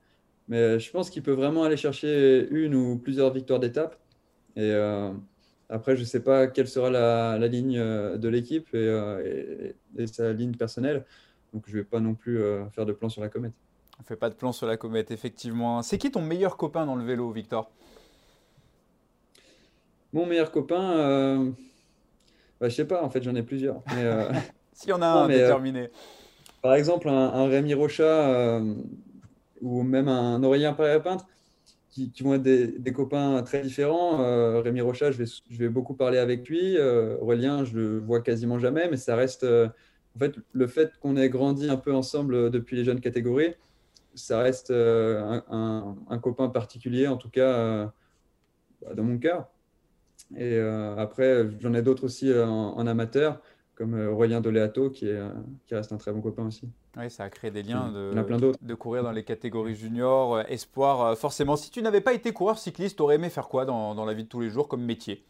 Mais 0.49 0.79
je 0.79 0.91
pense 0.91 1.11
qu'il 1.11 1.21
peut 1.21 1.31
vraiment 1.31 1.63
aller 1.63 1.77
chercher 1.77 2.47
une 2.49 2.73
ou 2.73 2.97
plusieurs 2.97 3.31
victoires 3.31 3.59
d'étape. 3.59 3.95
Et 4.55 4.71
euh, 4.73 5.11
après, 5.69 5.95
je 5.95 6.01
ne 6.01 6.05
sais 6.05 6.23
pas 6.23 6.47
quelle 6.47 6.67
sera 6.67 6.89
la, 6.89 7.47
ligne 7.47 7.77
euh, 7.77 8.17
de 8.17 8.27
l'équipe 8.27 8.67
euh, 8.73 9.71
et, 9.95 10.07
sa 10.07 10.33
ligne 10.33 10.55
personnelle. 10.55 11.05
Donc, 11.53 11.63
je 11.67 11.73
ne 11.73 11.77
vais 11.77 11.83
pas 11.83 11.99
non 11.99 12.15
plus 12.15 12.41
faire 12.73 12.85
de 12.85 12.93
plan 12.93 13.09
sur 13.09 13.21
la 13.21 13.29
comète. 13.29 13.53
On 13.99 14.01
ne 14.01 14.05
fait 14.05 14.15
pas 14.15 14.29
de 14.29 14.35
plan 14.35 14.51
sur 14.51 14.65
la 14.65 14.77
comète, 14.77 15.11
effectivement. 15.11 15.81
C'est 15.83 15.97
qui 15.97 16.11
ton 16.11 16.21
meilleur 16.21 16.57
copain 16.57 16.85
dans 16.85 16.95
le 16.95 17.03
vélo, 17.03 17.31
Victor? 17.31 17.71
Mon 20.13 20.25
meilleur 20.25 20.51
copain, 20.51 21.53
bah, 22.59 22.61
je 22.61 22.65
ne 22.65 22.69
sais 22.69 22.85
pas, 22.85 23.03
en 23.03 23.09
fait, 23.09 23.21
j'en 23.21 23.35
ai 23.35 23.43
plusieurs. 23.43 23.81
S'il 24.73 24.89
y 24.89 24.93
en 24.93 25.01
a 25.01 25.07
un 25.07 25.27
déterminé. 25.27 25.89
par 26.61 26.73
exemple, 26.75 27.09
un, 27.09 27.33
un 27.33 27.47
Rémi 27.47 27.73
Rocha 27.73 28.61
ou 29.61 29.83
même 29.83 30.07
un 30.07 30.41
Aurélien 30.43 30.73
Peintre, 30.73 31.25
qui, 31.89 32.11
qui, 32.11 32.23
vont 32.23 32.35
être 32.35 32.43
des, 32.43 32.93
copains 32.93 33.41
très 33.43 33.61
différents. 33.61 34.21
Euh, 34.21 34.61
Rémi 34.61 34.81
Rocha, 34.81 35.11
je 35.11 35.23
vais, 35.49 35.69
beaucoup 35.69 35.95
parler 35.95 36.17
avec 36.17 36.47
lui. 36.47 36.77
Euh, 36.77 37.17
Aurélien, 37.19 37.63
je 37.65 37.77
le 37.77 37.99
vois 37.99 38.21
quasiment 38.21 38.59
jamais, 38.59 38.89
mais 38.89 38.97
ça 38.97 39.15
reste. 39.15 39.43
Euh, 39.43 39.67
en 40.15 40.19
fait, 40.19 40.35
le 40.53 40.67
fait 40.67 40.97
qu'on 40.99 41.15
ait 41.17 41.29
grandi 41.29 41.69
un 41.69 41.77
peu 41.77 41.93
ensemble 41.93 42.49
depuis 42.51 42.75
les 42.75 42.83
jeunes 42.83 42.99
catégories, 42.99 43.53
ça 44.15 44.39
reste 44.39 44.71
un, 44.71 45.95
un, 46.09 46.19
copain 46.19 46.49
particulier, 46.49 47.07
en 47.07 47.15
tout 47.15 47.29
cas 47.29 47.93
bah, 48.81 48.93
dans 48.95 49.03
mon 49.03 49.17
cœur. 49.19 49.47
Et 50.35 50.59
après, 50.59 51.47
j'en 51.59 51.73
ai 51.73 51.83
d'autres 51.83 52.05
aussi 52.05 52.33
en, 52.33 52.87
amateur, 52.87 53.39
comme 53.75 53.93
Aurélien 53.93 54.41
Doléato, 54.41 54.89
qui 54.89 55.07
reste 55.71 55.91
un 55.91 55.97
très 55.97 56.11
bon 56.11 56.21
copain 56.21 56.47
aussi. 56.47 56.67
Oui, 56.97 57.09
ça 57.11 57.25
a 57.25 57.29
créé 57.29 57.51
des 57.51 57.61
liens 57.61 57.91
de, 57.91 58.13
de 58.61 58.73
courir 58.73 59.03
dans 59.03 59.11
les 59.11 59.23
catégories 59.23 59.75
juniors, 59.75 60.37
euh, 60.37 60.43
espoir. 60.47 61.01
Euh, 61.01 61.15
forcément, 61.15 61.55
si 61.55 61.69
tu 61.69 61.81
n'avais 61.81 62.01
pas 62.01 62.13
été 62.13 62.33
coureur 62.33 62.57
cycliste, 62.57 62.97
tu 62.97 63.03
aurais 63.03 63.15
aimé 63.15 63.29
faire 63.29 63.47
quoi 63.47 63.65
dans, 63.65 63.93
dans, 63.93 64.05
la 64.05 64.13
vie 64.13 64.23
de 64.23 64.29
tous 64.29 64.41
les 64.41 64.49
jours 64.49 64.67
comme 64.67 64.83
métier? 64.83 65.23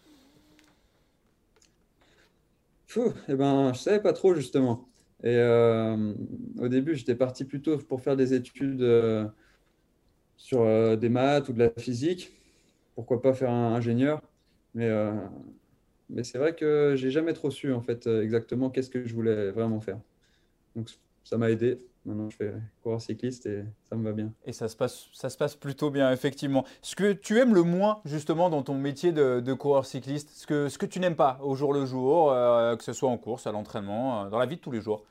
Fou, 2.87 3.13
eh 3.27 3.35
ben, 3.35 3.73
je 3.73 3.79
savais 3.79 4.01
pas 4.01 4.13
trop 4.13 4.33
justement. 4.33 4.87
Et 5.21 5.35
euh, 5.35 6.13
au 6.59 6.69
début, 6.69 6.95
j'étais 6.95 7.15
parti 7.15 7.43
plutôt 7.43 7.77
pour 7.77 8.01
faire 8.01 8.15
des 8.15 8.33
études 8.33 8.85
sur 10.37 10.97
des 10.97 11.09
maths 11.09 11.49
ou 11.49 11.53
de 11.53 11.59
la 11.59 11.69
physique. 11.77 12.31
Pourquoi 12.95 13.21
pas 13.21 13.33
faire 13.33 13.51
un 13.51 13.75
ingénieur 13.75 14.21
Mais, 14.73 14.89
mais 16.09 16.23
c'est 16.23 16.37
vrai 16.37 16.55
que 16.55 16.93
j'ai 16.95 17.11
jamais 17.11 17.33
trop 17.33 17.51
su 17.51 17.73
en 17.73 17.81
fait 17.81 18.07
exactement 18.07 18.69
qu'est-ce 18.69 18.89
que 18.89 19.05
je 19.05 19.13
voulais 19.13 19.51
vraiment 19.51 19.81
faire. 19.81 19.99
Donc 20.75 20.89
ça 21.23 21.37
m'a 21.37 21.49
aidé. 21.49 21.79
Maintenant, 22.05 22.29
je 22.29 22.37
fais 22.37 22.53
coureur 22.81 23.01
cycliste 23.01 23.45
et 23.45 23.63
ça 23.83 23.95
me 23.95 24.03
va 24.03 24.13
bien. 24.13 24.33
Et 24.45 24.53
ça 24.53 24.67
se 24.67 24.75
passe, 24.75 25.09
ça 25.13 25.29
se 25.29 25.37
passe 25.37 25.55
plutôt 25.55 25.91
bien, 25.91 26.11
effectivement. 26.11 26.65
Ce 26.81 26.95
que 26.95 27.11
tu 27.11 27.37
aimes 27.37 27.53
le 27.53 27.63
moins, 27.63 28.01
justement, 28.05 28.49
dans 28.49 28.63
ton 28.63 28.73
métier 28.73 29.11
de, 29.11 29.53
coureur 29.53 29.85
cycliste, 29.85 30.29
ce 30.31 30.47
que, 30.47 30.69
ce 30.69 30.77
que 30.77 30.85
tu 30.85 30.99
n'aimes 30.99 31.17
pas 31.17 31.39
au 31.43 31.55
jour 31.55 31.73
le 31.73 31.85
jour, 31.85 32.31
euh, 32.31 32.75
que 32.77 32.83
ce 32.83 32.93
soit 32.93 33.09
en 33.09 33.17
course, 33.17 33.47
à 33.47 33.51
l'entraînement, 33.51 34.25
euh, 34.25 34.29
dans 34.29 34.39
la 34.39 34.45
vie 34.45 34.55
de 34.55 34.61
tous 34.61 34.71
les 34.71 34.81
jours? 34.81 35.05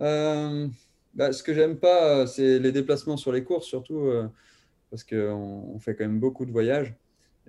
Euh, 0.00 0.66
bah, 1.14 1.32
Ce 1.32 1.42
que 1.42 1.52
j'aime 1.52 1.76
pas, 1.76 2.26
c'est 2.26 2.58
les 2.58 2.72
déplacements 2.72 3.16
sur 3.16 3.30
les 3.30 3.44
courses, 3.44 3.66
surtout 3.66 4.10
parce 4.90 5.04
qu'on 5.04 5.70
on 5.74 5.78
fait 5.78 5.94
quand 5.94 6.04
même 6.04 6.20
beaucoup 6.20 6.46
de 6.46 6.52
voyages 6.52 6.94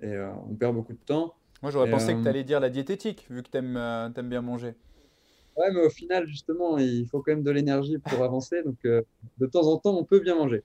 et 0.02 0.14
on 0.48 0.54
perd 0.54 0.74
beaucoup 0.74 0.92
de 0.92 0.98
temps. 0.98 1.34
Moi, 1.62 1.70
j'aurais 1.70 1.90
pensé 1.90 2.14
que 2.14 2.22
tu 2.22 2.28
allais 2.28 2.44
dire 2.44 2.60
la 2.60 2.68
diététique, 2.68 3.26
vu 3.30 3.42
que 3.42 3.48
tu 3.48 3.58
aimes, 3.58 3.76
aimes 3.76 4.28
bien 4.28 4.42
manger. 4.42 4.74
Ouais, 5.56 5.72
mais 5.72 5.86
au 5.86 5.90
final, 5.90 6.26
justement, 6.26 6.76
il 6.76 7.06
faut 7.08 7.22
quand 7.22 7.32
même 7.32 7.42
de 7.42 7.50
l'énergie 7.50 7.96
pour 7.98 8.22
avancer. 8.22 8.62
Donc, 8.62 8.76
euh, 8.84 9.02
de 9.38 9.46
temps 9.46 9.66
en 9.66 9.78
temps, 9.78 9.96
on 9.96 10.04
peut 10.04 10.20
bien 10.20 10.34
manger. 10.34 10.62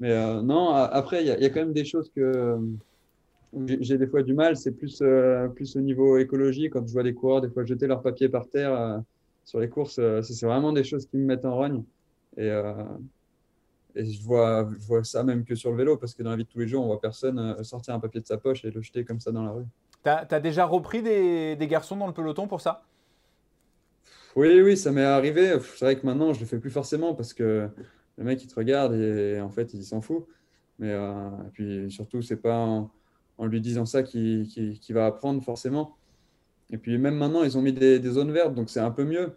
Mais 0.00 0.10
euh, 0.10 0.42
non, 0.42 0.70
après, 0.70 1.24
il 1.24 1.28
y, 1.28 1.30
a 1.30 1.50
quand 1.50 1.60
même 1.60 1.72
des 1.72 1.84
choses 1.84 2.10
que 2.14 2.58
j'ai 3.80 3.96
des 3.96 4.08
fois 4.08 4.24
du 4.24 4.34
mal. 4.34 4.56
C'est 4.56 4.72
plus, 4.72 5.00
euh, 5.02 5.46
plus 5.48 5.76
au 5.76 5.80
niveau 5.80 6.18
écologie. 6.18 6.68
Quand 6.68 6.84
je 6.84 6.92
vois 6.92 7.04
des 7.04 7.14
coureurs, 7.14 7.42
des 7.42 7.48
fois, 7.48 7.64
jeter 7.64 7.86
leurs 7.86 8.02
papiers 8.02 8.28
par 8.28 8.48
terre 8.48 9.00
sur 9.44 9.60
les 9.60 9.68
courses, 9.68 10.00
c'est 10.22 10.46
vraiment 10.46 10.72
des 10.72 10.82
choses 10.82 11.06
qui 11.06 11.16
me 11.16 11.24
mettent 11.24 11.44
en 11.44 11.54
rogne. 11.54 11.84
Et, 12.36 12.50
je, 13.94 14.20
vois, 14.24 14.68
ça 15.04 15.22
même 15.22 15.44
que 15.44 15.54
sur 15.54 15.70
le 15.70 15.76
vélo, 15.76 15.96
parce 15.96 16.12
que 16.12 16.24
dans 16.24 16.30
la 16.30 16.36
vie 16.36 16.44
de 16.44 16.48
tous 16.48 16.58
les 16.58 16.66
jours, 16.66 16.82
on 16.82 16.88
voit 16.88 17.00
personne 17.00 17.62
sortir 17.62 17.94
un 17.94 18.00
papier 18.00 18.20
de 18.20 18.26
sa 18.26 18.36
poche 18.36 18.64
et 18.64 18.72
le 18.72 18.82
jeter 18.82 19.04
comme 19.04 19.20
ça 19.20 19.30
dans 19.30 19.44
la 19.44 19.52
rue. 19.52 19.66
Tu 20.02 20.10
as, 20.10 20.40
déjà 20.40 20.66
repris 20.66 21.04
des 21.04 21.68
garçons 21.68 21.96
dans 21.96 22.08
le 22.08 22.12
peloton 22.12 22.48
pour 22.48 22.60
ça? 22.60 22.82
Oui, 24.36 24.60
oui, 24.62 24.76
ça 24.76 24.90
m'est 24.92 25.02
arrivé. 25.02 25.56
C'est 25.76 25.84
vrai 25.84 25.96
que 25.96 26.06
maintenant, 26.06 26.32
je 26.32 26.40
le 26.40 26.46
fais 26.46 26.58
plus 26.58 26.70
forcément 26.70 27.14
parce 27.14 27.32
que 27.32 27.68
le 28.18 28.24
mec, 28.24 28.42
il 28.42 28.46
te 28.48 28.54
regarde 28.54 28.94
et 28.94 29.40
en 29.40 29.50
fait, 29.50 29.74
il 29.74 29.84
s'en 29.84 30.00
fout. 30.00 30.26
Mais 30.78 30.90
euh, 30.90 31.30
puis 31.52 31.90
surtout, 31.90 32.22
c'est 32.22 32.36
pas 32.36 32.56
en, 32.56 33.46
lui 33.46 33.60
disant 33.60 33.86
ça 33.86 34.02
qu'il 34.02 34.74
va 34.90 35.06
apprendre 35.06 35.42
forcément. 35.42 35.96
Et 36.70 36.78
puis 36.78 36.98
même 36.98 37.16
maintenant, 37.16 37.44
ils 37.44 37.56
ont 37.58 37.62
mis 37.62 37.72
des, 37.72 38.00
zones 38.02 38.32
vertes, 38.32 38.54
donc 38.54 38.70
c'est 38.70 38.80
un 38.80 38.90
peu 38.90 39.04
mieux. 39.04 39.36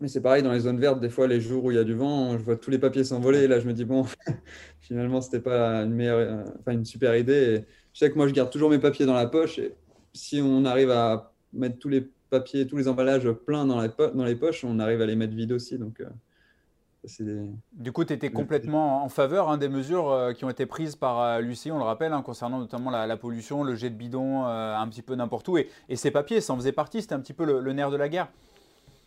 Mais 0.00 0.08
c'est 0.08 0.20
pareil, 0.20 0.42
dans 0.42 0.52
les 0.52 0.60
zones 0.60 0.80
vertes, 0.80 1.00
des 1.00 1.08
fois, 1.08 1.28
les 1.28 1.40
jours 1.40 1.64
où 1.64 1.70
il 1.70 1.76
y 1.76 1.78
a 1.78 1.84
du 1.84 1.94
vent, 1.94 2.36
je 2.36 2.42
vois 2.42 2.56
tous 2.56 2.70
les 2.70 2.78
papiers 2.78 3.04
s'envoler. 3.04 3.44
Et 3.44 3.48
là, 3.48 3.60
je 3.60 3.66
me 3.66 3.72
dis, 3.72 3.84
bon, 3.84 4.04
finalement, 4.80 5.20
c'était 5.20 5.40
pas 5.40 5.82
une, 5.84 5.94
meilleure, 5.94 6.44
enfin, 6.60 6.72
une 6.72 6.84
super 6.84 7.16
idée. 7.16 7.32
Et 7.32 7.64
je 7.92 7.98
sais 8.00 8.10
que 8.10 8.16
moi, 8.16 8.26
je 8.26 8.32
garde 8.32 8.50
toujours 8.50 8.70
mes 8.70 8.80
papiers 8.80 9.06
dans 9.06 9.14
la 9.14 9.26
poche. 9.26 9.60
Et 9.60 9.74
si 10.12 10.40
on 10.42 10.64
arrive 10.64 10.90
à 10.90 11.32
mettre 11.52 11.78
tous 11.78 11.88
les 11.88 12.10
papier, 12.34 12.66
tous 12.66 12.76
les 12.76 12.88
emballages 12.88 13.30
pleins 13.30 13.64
dans 13.64 13.80
les, 13.80 13.88
dans 14.14 14.24
les 14.24 14.34
poches, 14.34 14.64
on 14.64 14.80
arrive 14.80 15.00
à 15.00 15.06
les 15.06 15.14
mettre 15.14 15.34
vides 15.34 15.52
aussi. 15.52 15.78
Donc, 15.78 16.00
euh, 16.00 17.46
Du 17.72 17.92
coup, 17.92 18.04
tu 18.04 18.12
étais 18.12 18.30
complètement 18.30 19.04
en 19.04 19.08
faveur 19.08 19.48
hein, 19.48 19.56
des 19.56 19.68
mesures 19.68 20.10
euh, 20.10 20.32
qui 20.32 20.44
ont 20.44 20.50
été 20.50 20.66
prises 20.66 20.96
par 20.96 21.20
euh, 21.20 21.40
Lucie, 21.40 21.70
on 21.70 21.78
le 21.78 21.84
rappelle, 21.84 22.12
hein, 22.12 22.22
concernant 22.22 22.58
notamment 22.58 22.90
la, 22.90 23.16
pollution, 23.16 23.62
le 23.62 23.76
jet 23.76 23.90
de 23.90 23.94
bidon 23.94 24.44
un 24.44 24.88
petit 24.88 25.02
peu 25.02 25.14
n'importe 25.14 25.46
où. 25.48 25.58
Et, 25.58 25.68
ces 25.94 26.10
papiers, 26.10 26.40
ça 26.40 26.52
en 26.54 26.56
faisait 26.56 26.72
partie, 26.72 27.02
c'était 27.02 27.14
un 27.14 27.20
petit 27.20 27.34
peu 27.34 27.44
le, 27.44 27.72
nerf 27.72 27.92
de 27.92 27.96
la 27.96 28.08
guerre. 28.08 28.28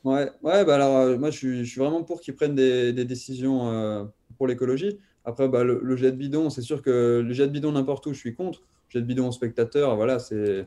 Ouais, 0.05 0.31
ouais 0.41 0.63
bah 0.63 0.75
alors 0.75 1.19
moi 1.19 1.31
je 1.31 1.37
suis, 1.37 1.65
je 1.65 1.69
suis, 1.69 1.81
vraiment 1.81 2.03
pour 2.03 2.21
qu'ils 2.21 2.35
prennent 2.35 2.55
des, 2.55 2.93
décisions 3.03 4.09
pour 4.37 4.47
l'écologie. 4.47 4.99
Après, 5.25 5.49
bah, 5.49 5.65
le, 5.65 5.95
jet 5.97 6.11
de 6.11 6.17
bidon, 6.17 6.49
c'est 6.49 6.61
sûr 6.61 6.81
que 6.81 7.21
le 7.25 7.33
jet 7.33 7.47
de 7.47 7.51
bidon 7.51 7.73
n'importe 7.73 8.05
où, 8.05 8.13
je 8.13 8.19
suis 8.19 8.33
contre. 8.33 8.61
jet 8.87 9.01
de 9.01 9.05
bidon 9.05 9.27
au 9.27 9.31
spectateur, 9.33 9.97
voilà, 9.97 10.19
c'est 10.19 10.65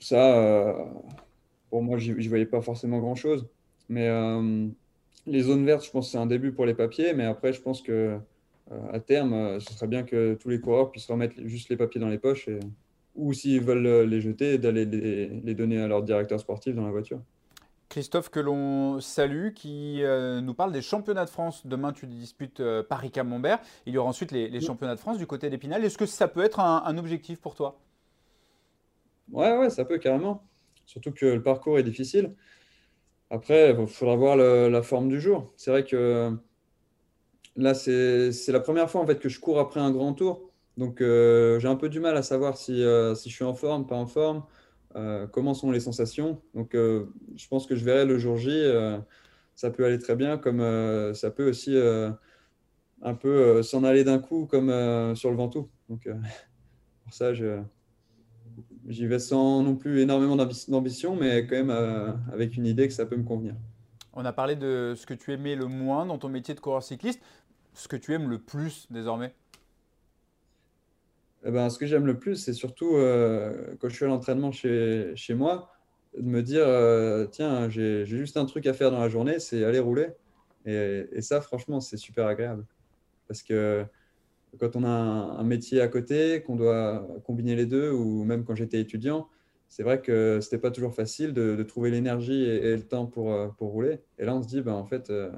ça, 0.00 0.34
euh, 0.36 0.72
pour 1.68 1.82
moi, 1.82 1.98
je 1.98 2.12
n'y 2.12 2.26
voyais 2.26 2.46
pas 2.46 2.62
forcément 2.62 2.98
grand-chose. 2.98 3.46
Mais 3.88 4.08
euh, 4.08 4.66
les 5.26 5.42
zones 5.42 5.64
vertes, 5.64 5.84
je 5.84 5.90
pense 5.90 6.06
que 6.06 6.12
c'est 6.12 6.18
un 6.18 6.26
début 6.26 6.52
pour 6.52 6.66
les 6.66 6.74
papiers. 6.74 7.12
Mais 7.12 7.24
après, 7.24 7.52
je 7.52 7.60
pense 7.60 7.82
que 7.82 8.18
euh, 8.72 8.92
à 8.92 8.98
terme, 8.98 9.60
ce 9.60 9.72
serait 9.72 9.86
bien 9.86 10.02
que 10.02 10.34
tous 10.34 10.48
les 10.48 10.60
coureurs 10.60 10.90
puissent 10.90 11.10
remettre 11.10 11.34
juste 11.44 11.68
les 11.68 11.76
papiers 11.76 12.00
dans 12.00 12.08
les 12.08 12.18
poches. 12.18 12.48
Et, 12.48 12.58
ou 13.14 13.32
s'ils 13.32 13.60
veulent 13.60 14.08
les 14.08 14.20
jeter, 14.20 14.56
d'aller 14.56 14.86
les, 14.86 15.54
donner 15.54 15.80
à 15.80 15.88
leur 15.88 16.02
directeur 16.02 16.40
sportif 16.40 16.74
dans 16.74 16.84
la 16.84 16.92
voiture. 16.92 17.20
Christophe, 17.88 18.30
que 18.30 18.38
l'on 18.38 19.00
salue, 19.00 19.48
qui 19.52 20.00
nous 20.42 20.54
parle 20.54 20.70
des 20.70 20.80
championnats 20.80 21.24
de 21.24 21.30
France. 21.30 21.66
Demain, 21.66 21.92
tu 21.92 22.06
disputes 22.06 22.62
Paris-Camembert. 22.88 23.58
Il 23.84 23.92
y 23.92 23.98
aura 23.98 24.08
ensuite 24.08 24.30
les, 24.30 24.60
championnats 24.60 24.94
de 24.94 25.00
France 25.00 25.18
du 25.18 25.26
côté 25.26 25.50
d'Épinal. 25.50 25.84
Est-ce 25.84 25.98
que 25.98 26.06
ça 26.06 26.28
peut 26.28 26.44
être 26.44 26.60
un 26.60 26.96
objectif 26.98 27.40
pour 27.40 27.56
toi? 27.56 27.80
Ouais, 29.32 29.56
ouais, 29.56 29.70
ça 29.70 29.84
peut 29.84 29.98
carrément. 29.98 30.44
Surtout 30.86 31.12
que 31.12 31.26
le 31.26 31.42
parcours 31.42 31.78
est 31.78 31.82
difficile. 31.82 32.34
Après, 33.30 33.70
il 33.78 33.86
faudra 33.86 34.16
voir 34.16 34.36
la 34.36 34.82
forme 34.82 35.08
du 35.08 35.20
jour. 35.20 35.52
C'est 35.56 35.70
vrai 35.70 35.84
que 35.84 36.36
là, 37.56 37.74
c'est 37.74 38.48
la 38.48 38.60
première 38.60 38.90
fois 38.90 39.00
en 39.00 39.06
fait 39.06 39.18
que 39.18 39.28
je 39.28 39.40
cours 39.40 39.58
après 39.60 39.80
un 39.80 39.90
grand 39.92 40.14
tour. 40.14 40.50
Donc, 40.76 41.00
euh, 41.00 41.58
j'ai 41.60 41.68
un 41.68 41.76
peu 41.76 41.88
du 41.88 42.00
mal 42.00 42.16
à 42.16 42.22
savoir 42.22 42.56
si, 42.56 42.82
euh, 42.82 43.14
si, 43.14 43.28
je 43.28 43.34
suis 43.34 43.44
en 43.44 43.54
forme, 43.54 43.86
pas 43.86 43.96
en 43.96 44.06
forme, 44.06 44.44
euh, 44.96 45.26
comment 45.26 45.52
sont 45.54 45.70
les 45.70 45.80
sensations. 45.80 46.40
Donc, 46.54 46.70
je 46.74 47.48
pense 47.48 47.66
que 47.66 47.76
je 47.76 47.84
verrai 47.84 48.06
le 48.06 48.18
jour 48.18 48.36
J. 48.36 48.64
ça 49.54 49.70
peut 49.70 49.84
aller 49.84 49.98
très 49.98 50.16
bien, 50.16 50.38
comme 50.38 50.60
ça 51.14 51.30
peut 51.30 51.48
aussi 51.48 51.76
un 53.02 53.14
peu 53.14 53.62
s'en 53.62 53.84
aller 53.84 54.04
d'un 54.04 54.18
coup, 54.18 54.46
comme 54.46 55.14
sur 55.16 55.30
le 55.30 55.36
Ventoux. 55.36 55.68
Donc, 55.88 56.08
pour 57.04 57.14
ça, 57.14 57.34
je, 57.34 57.60
J'y 58.90 59.06
vais 59.06 59.20
sans 59.20 59.62
non 59.62 59.76
plus 59.76 60.00
énormément 60.00 60.34
d'ambition, 60.34 61.14
mais 61.14 61.46
quand 61.46 61.54
même 61.54 61.70
euh, 61.70 62.10
avec 62.32 62.56
une 62.56 62.66
idée 62.66 62.88
que 62.88 62.92
ça 62.92 63.06
peut 63.06 63.14
me 63.14 63.22
convenir. 63.22 63.54
On 64.14 64.24
a 64.24 64.32
parlé 64.32 64.56
de 64.56 64.94
ce 64.96 65.06
que 65.06 65.14
tu 65.14 65.32
aimais 65.32 65.54
le 65.54 65.66
moins 65.66 66.06
dans 66.06 66.18
ton 66.18 66.28
métier 66.28 66.54
de 66.54 66.60
coureur 66.60 66.82
cycliste. 66.82 67.20
ce 67.72 67.86
que 67.86 67.94
tu 67.94 68.12
aimes 68.14 68.28
le 68.28 68.40
plus 68.40 68.88
désormais? 68.90 69.32
Eh 71.44 71.52
ben, 71.52 71.70
Ce 71.70 71.78
que 71.78 71.86
j'aime 71.86 72.04
le 72.04 72.18
plus, 72.18 72.34
c'est 72.34 72.52
surtout 72.52 72.96
euh, 72.96 73.76
quand 73.78 73.88
je 73.88 73.94
suis 73.94 74.04
à 74.04 74.08
l'entraînement 74.08 74.50
chez, 74.50 75.12
chez 75.14 75.34
moi, 75.34 75.70
de 76.18 76.26
me 76.26 76.42
dire, 76.42 76.66
euh, 76.66 77.26
tiens, 77.26 77.68
j'ai 77.68 78.04
juste 78.06 78.36
un 78.36 78.44
truc 78.44 78.66
à 78.66 78.72
faire 78.72 78.90
dans 78.90 78.98
la 78.98 79.08
journée, 79.08 79.38
c'est 79.38 79.64
aller 79.64 79.78
rouler. 79.78 80.08
Et, 80.66 81.06
et 81.12 81.22
ça, 81.22 81.40
franchement, 81.40 81.80
c'est 81.80 81.96
super 81.96 82.26
agréable. 82.26 82.66
Parce 83.28 83.44
que 83.44 83.86
quand 84.58 84.76
on 84.76 84.84
a 84.84 84.88
un, 84.88 85.44
métier 85.44 85.80
à 85.80 85.88
côté, 85.88 86.42
qu'on 86.42 86.56
doit 86.56 87.06
combiner 87.24 87.54
les 87.56 87.66
deux, 87.66 87.90
ou 87.90 88.24
même 88.24 88.44
quand 88.44 88.54
j'étais 88.54 88.80
étudiant, 88.80 89.28
c'est 89.68 89.82
vrai 89.82 90.00
que 90.00 90.40
c'était 90.40 90.58
pas 90.58 90.70
toujours 90.70 90.94
facile 90.94 91.32
de, 91.32 91.62
trouver 91.62 91.90
l'énergie 91.90 92.42
et, 92.42 92.76
le 92.76 92.82
temps 92.82 93.06
pour, 93.06 93.32
euh, 93.32 93.48
pour 93.56 93.70
rouler. 93.70 94.00
Et 94.18 94.24
là, 94.24 94.34
on 94.34 94.42
se 94.42 94.48
dit, 94.48 94.60
ben, 94.60 94.72
en 94.72 94.84
fait, 94.84 95.10
euh, 95.10 95.30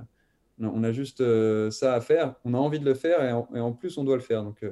on 0.59 0.83
a 0.85 0.93
juste 0.93 1.23
ça 1.71 1.95
à 1.95 2.01
faire, 2.01 2.37
on 2.45 2.55
a 2.55 2.59
envie 2.59 2.81
de 2.81 2.85
le 2.85 2.95
faire 2.95 3.23
et 3.23 3.33
en, 3.33 3.49
et 3.55 3.61
en 3.61 3.73
plus, 3.73 3.99
on 3.99 4.05
doit 4.05 4.17
le 4.17 4.23
faire. 4.23 4.43
Donc, 4.45 4.65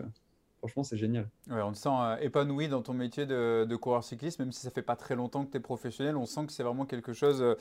franchement, 0.61 0.85
c'est 0.85 0.99
génial. 0.99 1.27
on 1.49 1.73
te 1.73 1.79
sent 1.79 1.88
euh, 1.90 2.16
épanoui 2.18 2.68
dans 2.68 2.83
ton 2.83 2.92
métier 2.92 3.25
de, 3.25 3.77
coureur 3.77 4.05
cycliste, 4.05 4.38
même 4.38 4.53
si 4.53 4.61
ça 4.61 4.70
fait 4.70 4.83
pas 4.83 4.94
très 4.94 5.16
longtemps 5.16 5.44
que 5.44 5.51
tu 5.51 5.57
es 5.57 5.61
professionnel. 5.61 6.16
On 6.16 6.27
sent 6.27 6.46
que 6.46 6.53
c'est 6.53 6.62
vraiment 6.62 6.85
quelque 6.85 7.14
chose, 7.14 7.40
euh, 7.40 7.55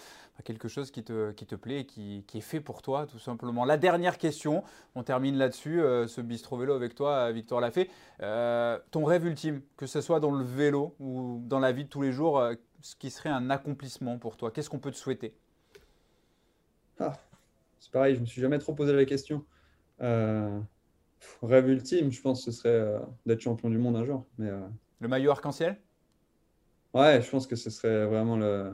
quelque 0.44 0.68
chose 0.68 0.92
qui, 0.92 1.04
te, 1.04 1.32
qui 1.32 1.46
te 1.46 1.56
plaît 1.56 1.82
et 1.82 1.86
qui, 1.86 2.26
qui, 2.28 2.40
est 2.40 2.42
fait 2.42 2.60
pour 2.60 2.82
toi, 2.82 3.08
tout 3.08 3.18
simplement. 3.18 3.64
La 3.64 3.78
dernière 3.78 4.18
question, 4.18 4.64
on 4.96 5.04
termine 5.04 5.38
là-dessus, 5.38 5.82
euh, 5.82 6.08
ce 6.08 6.20
bistro 6.20 6.58
vélo 6.58 6.74
avec 6.74 6.94
toi, 6.94 7.32
Victor 7.32 7.62
Lafay. 7.62 7.90
ton 8.20 9.06
rêve 9.06 9.26
ultime, 9.26 9.62
que 9.78 9.88
ce 9.88 10.02
soit 10.02 10.20
dans 10.20 10.32
le 10.32 10.44
vélo 10.44 10.94
ou 11.00 11.42
dans 11.46 11.60
la 11.60 11.72
vie 11.72 11.86
de 11.86 11.90
tous 11.90 12.02
les 12.02 12.12
jours, 12.12 12.44
ce 12.82 12.96
qui 12.98 13.10
serait 13.10 13.30
un 13.30 13.50
accomplissement 13.50 14.18
pour 14.18 14.36
toi 14.36 14.52
Qu'est-ce 14.52 14.70
qu'on 14.70 14.80
peut 14.80 14.92
te 14.92 14.98
souhaiter? 14.98 15.34
Ah, 17.00 17.14
C'est 17.80 17.92
pareil, 17.92 18.16
je 18.16 18.20
me 18.20 18.26
suis 18.26 18.42
jamais 18.42 18.60
trop 18.60 18.74
posé 18.74 18.92
la 18.92 19.06
question 19.06 19.46
rêve 21.42 21.70
ultime, 21.70 22.12
je 22.12 22.22
pense, 22.22 22.44
ce 22.44 22.52
serait 22.52 22.70
euh, 22.70 23.00
d'être 23.26 23.42
champion 23.42 23.70
du 23.70 23.78
monde 23.78 23.96
un 23.96 24.06
jour. 24.06 24.26
Mais, 24.38 24.50
euh, 24.50 24.60
le 25.00 25.08
maillot 25.08 25.32
arc-en-ciel? 25.32 25.80
Ouais, 26.94 27.22
je 27.22 27.30
pense 27.30 27.48
que 27.48 27.56
ce 27.56 27.70
serait 27.70 28.06
vraiment 28.06 28.38
le. 28.38 28.72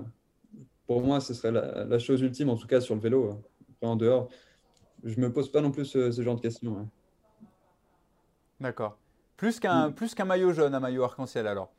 Pour 0.87 1.01
moi, 1.01 1.19
ce 1.19 1.33
serait 1.33 1.51
la, 1.51 1.99
chose 1.99 2.21
ultime, 2.21 2.49
en 2.49 2.55
tout 2.55 2.67
cas 2.67 2.79
sur 2.79 2.95
le 2.95 3.01
vélo. 3.01 3.31
Hein. 3.31 3.41
Après, 3.71 3.87
en 3.87 3.95
dehors, 3.95 4.29
je 5.03 5.19
me 5.19 5.31
pose 5.31 5.51
pas 5.51 5.61
non 5.61 5.71
plus 5.71 5.85
ce, 5.85 6.21
genre 6.21 6.35
de 6.35 6.41
questions. 6.41 6.87
D'accord. 8.59 8.97
Plus 9.35 9.59
qu'un 9.59 9.89
mm. 9.89 9.95
plus 9.95 10.15
qu'un 10.15 10.25
maillot 10.25 10.53
jaune, 10.53 10.73
un 10.73 10.79
maillot 10.79 11.03
arc-en-ciel 11.03 11.47
alors? 11.47 11.73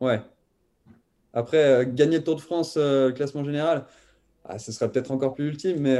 Ouais. 0.00 0.20
Après, 1.32 1.64
euh, 1.64 1.84
gagner 1.86 2.18
le 2.18 2.24
Tour 2.24 2.36
de 2.36 2.40
France, 2.40 2.78
classement 3.14 3.44
général, 3.44 3.86
ah, 4.44 4.58
ce 4.58 4.72
serait 4.72 4.90
peut-être 4.90 5.10
encore 5.10 5.34
plus 5.34 5.48
ultime, 5.48 5.80
mais 5.80 5.96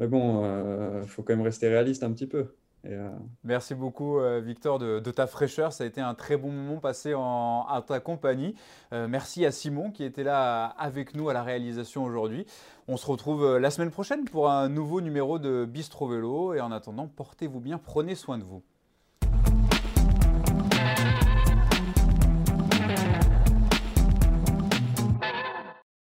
mais 0.00 0.06
bon, 0.06 0.40
il 0.40 0.46
euh, 0.46 1.06
faut 1.06 1.22
quand 1.22 1.34
même 1.34 1.44
rester 1.44 1.68
réaliste 1.68 2.02
un 2.02 2.10
petit 2.12 2.26
peu. 2.26 2.56
Euh, 2.86 3.10
Merci 3.44 3.74
beaucoup, 3.74 4.18
euh, 4.18 4.40
Victor, 4.40 4.78
de, 4.78 4.98
ta 5.10 5.26
fraîcheur. 5.26 5.74
Ça 5.74 5.84
a 5.84 5.86
été 5.86 6.00
un 6.00 6.14
très 6.14 6.38
bon 6.38 6.50
moment 6.50 6.80
passé 6.80 7.12
en, 7.14 7.66
ta 7.86 8.00
compagnie. 8.00 8.54
merci 8.90 9.44
à 9.44 9.52
Simon 9.52 9.90
qui 9.90 10.02
était 10.02 10.24
là 10.24 10.64
avec 10.64 11.14
nous 11.14 11.28
à 11.28 11.34
la 11.34 11.42
réalisation 11.42 12.02
aujourd'hui. 12.02 12.46
On 12.88 12.96
se 12.96 13.06
retrouve 13.06 13.58
la 13.58 13.70
semaine 13.70 13.90
prochaine 13.90 14.24
pour 14.24 14.50
un 14.50 14.70
nouveau 14.70 15.02
numéro 15.02 15.38
de 15.38 15.66
Bistro 15.66 16.08
Vélo. 16.08 16.54
Et 16.54 16.62
en 16.62 16.72
attendant, 16.72 17.06
portez-vous 17.06 17.60
bien, 17.60 17.76
prenez 17.76 18.14
soin 18.14 18.38
de 18.38 18.44
vous. 18.44 18.62